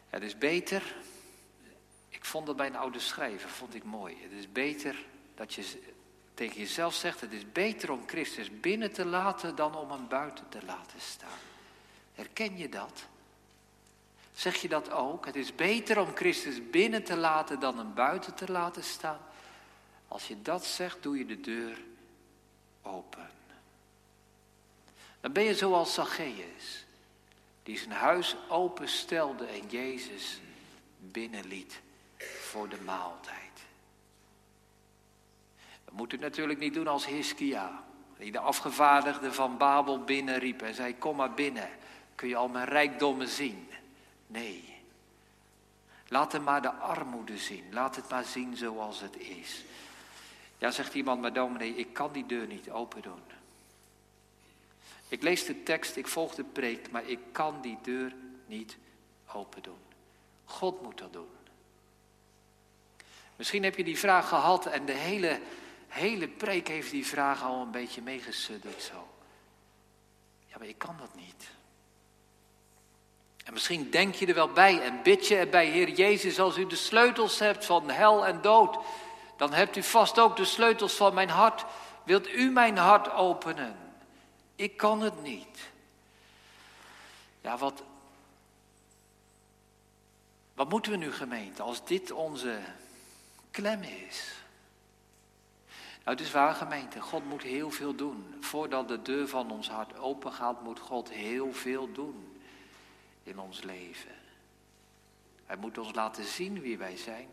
Het 0.10 0.24
is 0.24 0.38
beter, 0.38 0.96
ik 2.10 2.26
vond 2.26 2.46
dat 2.46 2.56
bij 2.56 2.68
een 2.68 2.76
oude 2.76 3.00
schrijver, 3.00 3.50
vond 3.50 3.76
ik 3.76 3.84
mooi. 3.84 4.18
Het 4.22 4.32
is 4.32 4.52
beter 4.52 5.06
dat 5.36 5.54
je 5.54 5.82
tegen 6.34 6.58
jezelf 6.58 6.94
zegt, 6.94 7.22
het 7.22 7.32
is 7.32 7.52
beter 7.52 7.92
om 7.92 8.08
Christus 8.08 8.60
binnen 8.60 8.92
te 8.92 9.06
laten 9.06 9.56
dan 9.56 9.76
om 9.76 9.92
hem 9.92 10.08
buiten 10.08 10.50
te 10.50 10.66
laten 10.66 11.02
staan. 11.02 11.55
Herken 12.16 12.58
je 12.58 12.70
dat? 12.70 13.06
Zeg 14.34 14.56
je 14.56 14.68
dat 14.68 14.92
ook? 14.92 15.26
Het 15.26 15.36
is 15.36 15.56
beter 15.56 16.00
om 16.00 16.16
Christus 16.16 16.70
binnen 16.70 17.04
te 17.04 17.16
laten 17.16 17.60
dan 17.60 17.78
hem 17.78 17.94
buiten 17.94 18.34
te 18.34 18.52
laten 18.52 18.84
staan. 18.84 19.20
Als 20.08 20.28
je 20.28 20.42
dat 20.42 20.66
zegt, 20.66 21.04
doe 21.04 21.18
je 21.18 21.26
de 21.26 21.42
deur 21.42 21.78
open. 22.82 23.30
Dan 25.22 25.32
ben 25.32 25.44
je 25.44 25.56
zoals 25.56 25.94
Zacchaeus, 25.94 26.86
die 27.64 27.78
zijn 27.78 27.92
huis 27.92 28.36
openstelde 28.50 29.46
en 29.46 29.68
Jezus 29.68 30.40
binnenliet 31.00 31.82
voor 32.18 32.70
de 32.70 32.82
maaltijd. 32.86 33.36
We 35.86 35.92
moeten 35.92 36.18
het 36.18 36.28
natuurlijk 36.28 36.60
niet 36.60 36.74
doen 36.74 36.88
als 36.88 37.06
Hiskia, 37.06 37.84
die 38.18 38.32
de 38.32 38.40
afgevaardigde 38.40 39.34
van 39.34 39.58
Babel 39.58 40.04
binnenriep 40.04 40.62
en 40.62 40.74
zei: 40.74 40.98
Kom 40.98 41.16
maar 41.16 41.34
binnen, 41.34 41.70
kun 42.16 42.28
je 42.28 42.36
al 42.36 42.48
mijn 42.48 42.66
rijkdommen 42.66 43.28
zien. 43.28 43.70
Nee. 44.28 44.76
Laat 46.08 46.32
hem 46.32 46.44
maar 46.44 46.62
de 46.62 46.72
armoede 46.72 47.38
zien. 47.38 47.66
Laat 47.72 47.96
het 47.96 48.10
maar 48.10 48.24
zien 48.24 48.58
zoals 48.58 49.02
het 49.02 49.18
is. 49.18 49.64
Ja, 50.58 50.72
zegt 50.72 50.94
iemand, 50.94 51.22
maar 51.22 51.34
dominee, 51.34 51.76
ik 51.76 51.94
kan 51.94 52.12
die 52.12 52.26
deur 52.26 52.48
niet 52.48 52.70
open 52.70 53.02
doen. 53.02 53.22
Ik 55.08 55.22
lees 55.22 55.46
de 55.46 55.64
tekst, 55.64 55.96
ik 55.96 56.08
volg 56.08 56.36
de 56.36 56.44
preek, 56.44 56.92
maar 56.92 57.06
ik 57.06 57.20
kan 57.32 57.62
die 57.62 57.78
deur 57.82 58.14
niet 58.46 58.78
open 59.34 59.64
doen. 59.64 59.78
God 60.46 60.82
moet 60.82 60.98
dat 60.98 61.14
doen. 61.14 61.28
Misschien 63.36 63.64
heb 63.64 63.76
je 63.76 63.84
die 63.84 64.00
vraag 64.00 64.28
gehad 64.28 64.66
en 64.66 64.86
de 64.86 64.94
hele, 64.94 65.40
hele 65.88 66.28
preek 66.28 66.68
heeft 66.68 66.92
die 66.92 67.06
vraag 67.06 67.44
al 67.44 67.62
een 67.62 67.72
beetje 67.72 68.02
meegesudderd 68.02 68.82
zo. 68.82 69.08
Ja, 70.46 70.58
maar 70.58 70.68
ik 70.68 70.78
kan 70.78 70.98
dat 70.98 71.16
niet. 71.16 71.50
En 73.46 73.54
misschien 73.54 73.90
denk 73.90 74.16
je 74.16 74.26
er 74.26 74.34
wel 74.34 74.50
bij 74.50 74.82
en 74.82 75.04
bid 75.04 75.28
je 75.28 75.36
erbij, 75.36 75.66
Heer 75.66 75.90
Jezus, 75.90 76.40
als 76.40 76.58
u 76.58 76.68
de 76.68 76.76
sleutels 76.76 77.40
hebt 77.40 77.66
van 77.66 77.90
hel 77.90 78.26
en 78.26 78.42
dood, 78.42 78.78
dan 79.38 79.54
hebt 79.54 79.76
u 79.76 79.84
vast 79.84 80.20
ook 80.20 80.36
de 80.36 80.46
sleutels 80.46 80.94
van 80.94 81.14
mijn 81.14 81.30
hart. 81.30 81.66
Wilt 82.04 82.30
u 82.30 82.50
mijn 82.52 82.78
hart 82.78 83.12
openen? 83.12 83.76
Ik 84.56 84.78
kan 84.78 85.02
het 85.02 85.22
niet. 85.22 85.70
Ja, 87.42 87.58
wat, 87.58 87.84
wat 90.54 90.70
moeten 90.70 90.92
we 90.92 90.98
nu 90.98 91.12
gemeente 91.12 91.62
als 91.62 91.86
dit 91.86 92.12
onze 92.12 92.60
klem 93.52 93.82
is? 93.82 94.34
Nou, 96.04 96.18
het 96.18 96.26
is 96.26 96.32
waar 96.32 96.54
gemeente, 96.54 97.02
God 97.02 97.26
moet 97.26 97.44
heel 97.44 97.72
veel 97.72 97.96
doen. 97.96 98.36
Voordat 98.40 98.88
de 98.88 99.02
deur 99.02 99.28
van 99.28 99.52
ons 99.52 99.70
hart 99.70 99.98
open 99.98 100.32
gaat, 100.32 100.62
moet 100.62 100.80
God 100.80 101.10
heel 101.10 101.54
veel 101.54 101.92
doen 101.92 102.35
in 103.26 103.40
ons 103.40 103.62
leven. 103.62 104.16
Hij 105.46 105.56
moet 105.56 105.78
ons 105.78 105.94
laten 105.94 106.24
zien 106.26 106.62
wie 106.62 106.78
wij 106.78 106.98
zijn. 106.98 107.28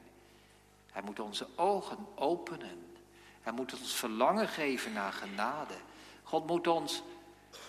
Hij 0.91 1.03
moet 1.03 1.21
onze 1.21 1.47
ogen 1.55 2.07
openen. 2.15 2.97
Hij 3.43 3.53
moet 3.53 3.73
ons 3.73 3.95
verlangen 3.95 4.49
geven 4.49 4.93
naar 4.93 5.13
genade. 5.13 5.75
God 6.23 6.47
moet 6.47 6.67
ons 6.67 7.03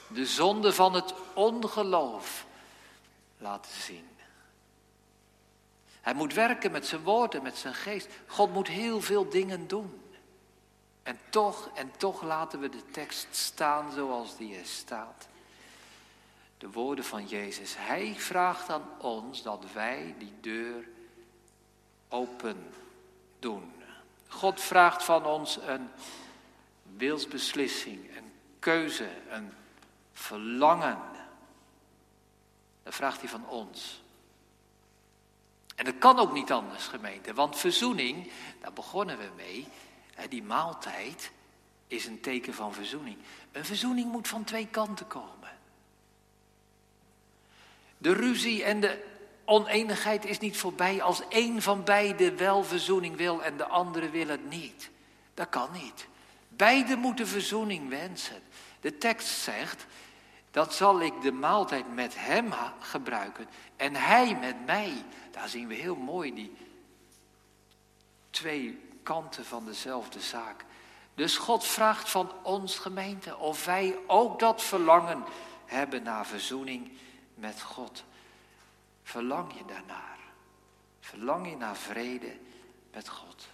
de 0.08 0.26
zonde 0.26 0.74
van 0.74 0.94
het 0.94 1.14
ongeloof 1.34 2.46
laten 3.38 3.72
zien. 3.72 4.08
Hij 6.02 6.14
moet 6.14 6.34
werken 6.34 6.72
met 6.72 6.86
zijn 6.86 7.04
woorden, 7.04 7.44
met 7.44 7.58
zijn 7.58 7.74
geest. 7.74 8.08
God 8.28 8.54
moet 8.54 8.68
heel 8.68 9.02
veel 9.02 9.30
dingen 9.30 9.68
doen. 9.68 10.02
En 11.04 11.20
toch, 11.30 11.70
en 11.74 11.92
toch 11.98 12.22
laten 12.22 12.60
we 12.60 12.70
de 12.70 12.92
tekst 12.92 13.28
staan 13.32 13.92
zoals 13.92 14.38
die 14.38 14.58
er 14.58 14.66
staat. 14.66 15.28
De 16.58 16.72
woorden 16.72 17.06
van 17.06 17.26
Jezus. 17.26 17.76
Hij 17.78 18.16
vraagt 18.18 18.70
aan 18.70 18.88
ons 18.98 19.42
dat 19.42 19.66
wij 19.74 20.16
die 20.18 20.34
deur 20.42 20.88
open 22.08 22.74
doen. 23.40 23.74
God 24.28 24.62
vraagt 24.62 25.04
van 25.04 25.26
ons 25.26 25.58
een 25.58 25.90
wilsbeslissing, 26.98 28.18
een 28.18 28.32
keuze, 28.60 29.10
een 29.30 29.52
verlangen. 30.14 31.00
Dat 32.84 32.96
vraagt 32.96 33.20
hij 33.20 33.30
van 33.30 33.48
ons. 33.48 34.02
En 35.76 35.86
dat 35.86 35.98
kan 35.98 36.20
ook 36.20 36.34
niet 36.34 36.52
anders, 36.52 36.88
gemeente. 36.88 37.34
Want 37.34 37.58
verzoening, 37.58 38.32
daar 38.62 38.74
begonnen 38.74 39.18
we 39.18 39.30
mee. 39.36 39.68
Die 40.30 40.44
maaltijd 40.44 41.32
is 41.88 42.06
een 42.06 42.22
teken 42.22 42.54
van 42.54 42.74
verzoening. 42.74 43.18
Een 43.52 43.66
verzoening 43.66 44.12
moet 44.12 44.28
van 44.28 44.44
twee 44.44 44.68
kanten 44.68 45.08
komen. 45.08 45.53
De 48.04 48.14
ruzie 48.14 48.64
en 48.64 48.80
de 48.80 49.04
oneenigheid 49.46 50.26
is 50.26 50.40
niet 50.40 50.58
voorbij 50.58 51.02
als 51.02 51.22
één 51.30 51.62
van 51.62 51.84
beiden 51.84 52.38
wel 52.38 52.64
verzoening 52.64 53.16
wil 53.16 53.44
en 53.44 53.58
de 53.58 53.66
andere 53.66 54.10
wil 54.10 54.28
het 54.28 54.50
niet. 54.50 54.90
Dat 55.34 55.50
kan 55.50 55.70
niet. 55.72 56.08
Beiden 56.48 57.00
moeten 57.00 57.28
verzoening 57.28 57.90
wensen. 57.90 58.42
De 58.82 58.98
tekst 58.98 59.28
zegt, 59.28 59.86
dat 60.52 60.74
zal 60.74 61.02
ik 61.02 61.22
de 61.22 61.32
maaltijd 61.32 61.94
met 61.94 62.14
hem 62.18 62.54
gebruiken 62.80 63.48
en 63.76 63.96
hij 63.96 64.38
met 64.40 64.66
mij. 64.66 64.94
Daar 65.32 65.50
zien 65.50 65.68
we 65.68 65.74
heel 65.74 65.96
mooi 65.96 66.34
die 66.34 66.56
twee 68.30 68.80
kanten 69.04 69.46
van 69.46 69.66
dezelfde 69.66 70.20
zaak. 70.20 70.66
Dus 71.16 71.38
God 71.38 71.66
vraagt 71.66 72.10
van 72.10 72.32
ons 72.42 72.78
gemeente 72.78 73.38
of 73.38 73.66
wij 73.66 73.96
ook 74.08 74.40
dat 74.40 74.64
verlangen 74.64 75.24
hebben 75.66 76.04
naar 76.04 76.26
verzoening 76.26 76.92
met 77.44 77.62
God. 77.62 78.04
Verlang 79.04 79.58
je 79.58 79.66
daarnaar? 79.66 80.18
Verlang 81.00 81.50
je 81.50 81.56
naar 81.56 81.76
vrede 81.76 82.38
met 82.92 83.10
God? 83.10 83.48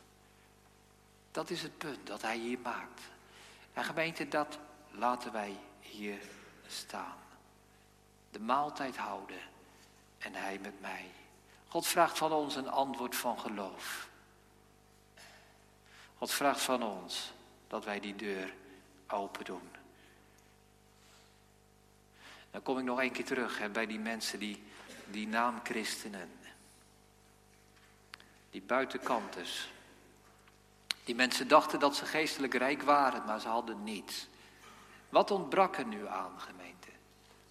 Dat 1.31 1.49
is 1.49 1.61
het 1.61 1.77
punt 1.77 2.07
dat 2.07 2.21
hij 2.21 2.37
hier 2.37 2.59
maakt. 2.59 3.01
En 3.73 3.83
gemeente, 3.83 4.27
dat 4.27 4.57
laten 4.91 5.31
wij 5.31 5.57
hier 5.79 6.19
staan. 6.67 7.17
De 8.31 8.39
maaltijd 8.39 8.97
houden 8.97 9.41
en 10.17 10.33
hij 10.33 10.59
met 10.59 10.81
mij. 10.81 11.05
God 11.67 11.87
vraagt 11.87 12.17
van 12.17 12.31
ons 12.31 12.55
een 12.55 12.69
antwoord 12.69 13.15
van 13.15 13.39
geloof. 13.39 14.09
God 16.17 16.31
vraagt 16.31 16.61
van 16.61 16.83
ons 16.83 17.31
dat 17.67 17.85
wij 17.85 17.99
die 17.99 18.15
deur 18.15 18.53
open 19.07 19.45
doen. 19.45 19.78
Dan 22.59 22.67
kom 22.67 22.77
ik 22.77 22.89
nog 22.89 23.01
een 23.01 23.11
keer 23.11 23.25
terug 23.25 23.57
hè, 23.59 23.69
bij 23.69 23.85
die 23.85 23.99
mensen 23.99 24.39
die, 24.39 24.63
die 25.05 25.27
naamchristenen. 25.27 26.29
Die 28.51 28.61
buitenkanters. 28.61 29.69
Die 31.03 31.15
mensen 31.15 31.47
dachten 31.47 31.79
dat 31.79 31.95
ze 31.95 32.05
geestelijk 32.05 32.53
rijk 32.53 32.81
waren, 32.81 33.25
maar 33.25 33.39
ze 33.39 33.47
hadden 33.47 33.83
niets. 33.83 34.27
Wat 35.09 35.31
ontbrak 35.31 35.77
er 35.77 35.85
nu 35.85 36.07
aan, 36.07 36.39
gemeente? 36.39 36.87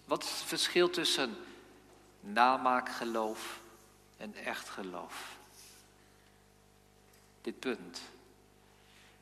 Wat 0.05 0.23
is 0.23 0.29
het 0.29 0.43
verschil 0.43 0.89
tussen 0.89 1.37
namaakgeloof 2.19 3.59
en 4.17 4.35
echt 4.35 4.69
geloof? 4.69 5.37
Dit 7.41 7.59
punt. 7.59 8.01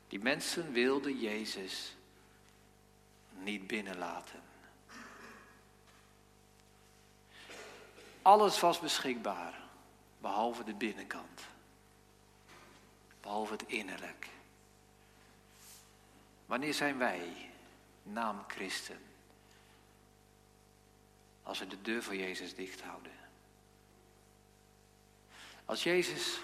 Die 0.08 0.20
mensen 0.20 0.72
wilden 0.72 1.18
Jezus 1.18 1.96
niet 3.30 3.66
binnenlaten. 3.66 4.47
Alles 8.28 8.60
was 8.60 8.80
beschikbaar, 8.80 9.54
behalve 10.20 10.64
de 10.64 10.74
binnenkant. 10.74 11.40
Behalve 13.20 13.52
het 13.52 13.62
innerlijk. 13.66 14.28
Wanneer 16.46 16.74
zijn 16.74 16.98
wij 16.98 17.50
naam 18.02 18.44
christen? 18.46 18.98
Als 21.42 21.58
we 21.58 21.66
de 21.66 21.82
deur 21.82 22.02
voor 22.02 22.16
Jezus 22.16 22.54
dicht 22.54 22.82
houden. 22.82 23.12
Als 25.64 25.82
Jezus 25.82 26.40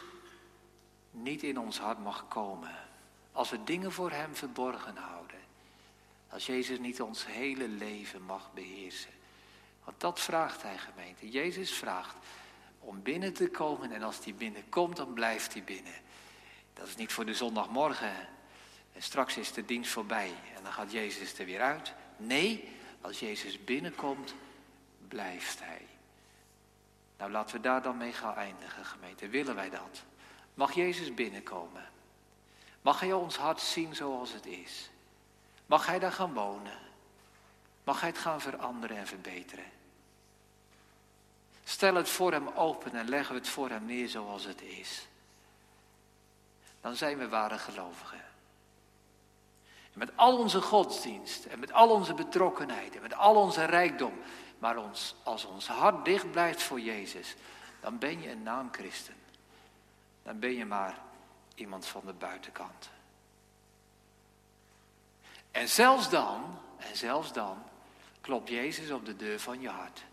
niet 1.11 1.43
in 1.43 1.59
ons 1.59 1.79
hart 1.79 1.99
mag 1.99 2.29
komen. 2.29 2.77
Als 3.33 3.51
we 3.51 3.65
dingen 3.65 3.93
voor 3.93 4.11
Hem 4.11 4.35
verborgen 4.35 4.97
houden. 4.97 5.41
Als 6.29 6.47
Jezus 6.47 6.79
niet 6.79 7.03
ons 7.03 7.27
hele 7.27 7.69
leven 7.69 8.23
mag 8.23 8.53
beheersen. 8.53 9.23
Want 9.85 10.01
dat 10.01 10.21
vraagt 10.21 10.63
Hij 10.63 10.79
gemeente. 10.79 11.31
Jezus 11.31 11.73
vraagt 11.73 12.17
om 12.85 13.03
binnen 13.03 13.33
te 13.33 13.49
komen 13.49 13.93
en 13.93 14.03
als 14.03 14.25
hij 14.25 14.35
binnenkomt 14.35 14.97
dan 14.97 15.13
blijft 15.13 15.53
hij 15.53 15.65
binnen. 15.65 15.95
Dat 16.73 16.87
is 16.87 16.97
niet 16.97 17.13
voor 17.13 17.25
de 17.25 17.35
zondagmorgen. 17.35 18.29
En 18.93 19.03
straks 19.03 19.37
is 19.37 19.53
de 19.53 19.65
dienst 19.65 19.91
voorbij 19.91 20.33
en 20.57 20.63
dan 20.63 20.73
gaat 20.73 20.93
Jezus 20.93 21.39
er 21.39 21.47
weer 21.47 21.61
uit. 21.61 21.93
Nee, 22.17 22.69
als 23.01 23.21
Jezus 23.21 23.65
binnenkomt, 23.65 24.35
blijft 25.09 25.61
Hij. 25.61 25.87
Nou, 27.19 27.31
laten 27.31 27.57
we 27.57 27.63
daar 27.63 27.83
dan 27.83 27.97
mee 27.97 28.13
gaan 28.13 28.35
eindigen, 28.35 28.85
gemeente. 28.85 29.29
Willen 29.29 29.55
wij 29.55 29.71
dat? 29.71 30.03
Mag 30.55 30.73
Jezus 30.73 31.15
binnenkomen? 31.15 31.89
Mag 32.83 33.01
Hij 33.01 33.13
ons 33.13 33.37
hart 33.37 33.61
zien 33.61 33.95
zoals 33.95 34.33
het 34.33 34.47
is? 34.47 34.91
Mag 35.67 35.87
Hij 35.87 35.99
daar 35.99 36.13
gaan 36.13 36.33
wonen? 36.33 36.79
Mag 37.85 38.01
Hij 38.01 38.09
het 38.09 38.19
gaan 38.19 38.41
veranderen 38.41 38.97
en 38.97 39.07
verbeteren? 39.07 39.65
Stel 41.65 41.95
het 41.95 42.09
voor 42.09 42.33
Hem 42.33 42.49
open 42.49 42.93
en 42.93 43.09
leggen 43.09 43.35
we 43.35 43.41
het 43.41 43.49
voor 43.49 43.69
Hem 43.69 43.85
neer 43.85 44.09
zoals 44.09 44.45
het 44.45 44.63
is. 44.63 45.07
Dan 46.81 46.97
zijn 46.97 47.19
we 47.19 47.29
ware 47.29 47.59
gelovigen. 47.59 48.25
En 49.93 49.99
met 49.99 50.11
al 50.17 50.39
onze 50.39 50.61
godsdienst 50.61 51.45
en 51.45 51.59
met 51.59 51.73
al 51.73 51.91
onze 51.91 52.15
betrokkenheid 52.15 52.95
en 52.95 53.03
met 53.03 53.15
al 53.15 53.37
onze 53.37 53.65
rijkdom, 53.65 54.13
maar 54.59 54.77
ons, 54.77 55.15
als 55.23 55.45
ons 55.45 55.67
hart 55.67 56.05
dicht 56.05 56.31
blijft 56.31 56.63
voor 56.63 56.81
Jezus, 56.81 57.35
dan 57.81 57.99
ben 57.99 58.21
je 58.21 58.31
een 58.31 58.43
naamchristen. 58.43 59.15
Dan 60.23 60.39
ben 60.39 60.55
je 60.55 60.65
maar 60.65 60.99
iemand 61.55 61.87
van 61.87 62.03
de 62.07 62.13
buitenkant. 62.13 62.89
En 65.51 65.69
zelfs 65.69 66.11
dan, 66.11 66.59
en 66.77 66.97
zelfs 66.97 67.33
dan, 67.33 67.63
klopt 68.25 68.49
Jezus 68.49 68.91
op 68.91 69.07
de 69.07 69.17
deur 69.17 69.41
van 69.41 69.61
je 69.61 69.69
hart. 69.69 70.05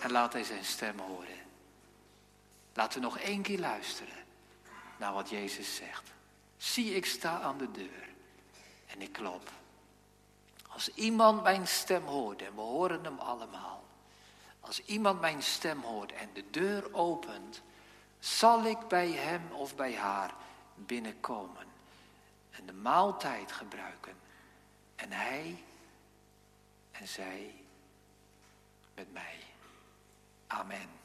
En 0.00 0.10
laat 0.10 0.32
hij 0.32 0.44
zijn 0.44 0.64
stem 0.64 0.98
horen. 0.98 1.38
Laten 2.74 3.00
we 3.00 3.06
nog 3.06 3.18
één 3.18 3.42
keer 3.42 3.58
luisteren 3.58 4.24
naar 4.96 5.12
wat 5.12 5.30
Jezus 5.30 5.76
zegt. 5.76 6.12
Zie, 6.56 6.94
ik 6.94 7.06
sta 7.06 7.40
aan 7.40 7.58
de 7.58 7.70
deur 7.70 8.08
en 8.86 9.02
ik 9.02 9.12
klop. 9.12 9.50
Als 10.68 10.94
iemand 10.94 11.42
mijn 11.42 11.66
stem 11.66 12.02
hoort, 12.02 12.42
en 12.42 12.54
we 12.54 12.60
horen 12.60 13.04
hem 13.04 13.18
allemaal. 13.18 13.84
Als 14.60 14.84
iemand 14.84 15.20
mijn 15.20 15.42
stem 15.42 15.82
hoort 15.82 16.12
en 16.12 16.30
de 16.32 16.44
deur 16.50 16.94
opent, 16.94 17.62
zal 18.18 18.64
ik 18.64 18.88
bij 18.88 19.10
hem 19.10 19.52
of 19.52 19.76
bij 19.76 19.96
haar 19.96 20.34
binnenkomen 20.74 21.66
en 22.50 22.66
de 22.66 22.72
maaltijd 22.72 23.52
gebruiken. 23.52 24.14
En 24.96 25.12
hij 25.12 25.62
en 27.00 27.08
zij 27.08 27.54
met 28.94 29.12
mij. 29.12 29.36
Amen. 30.46 30.97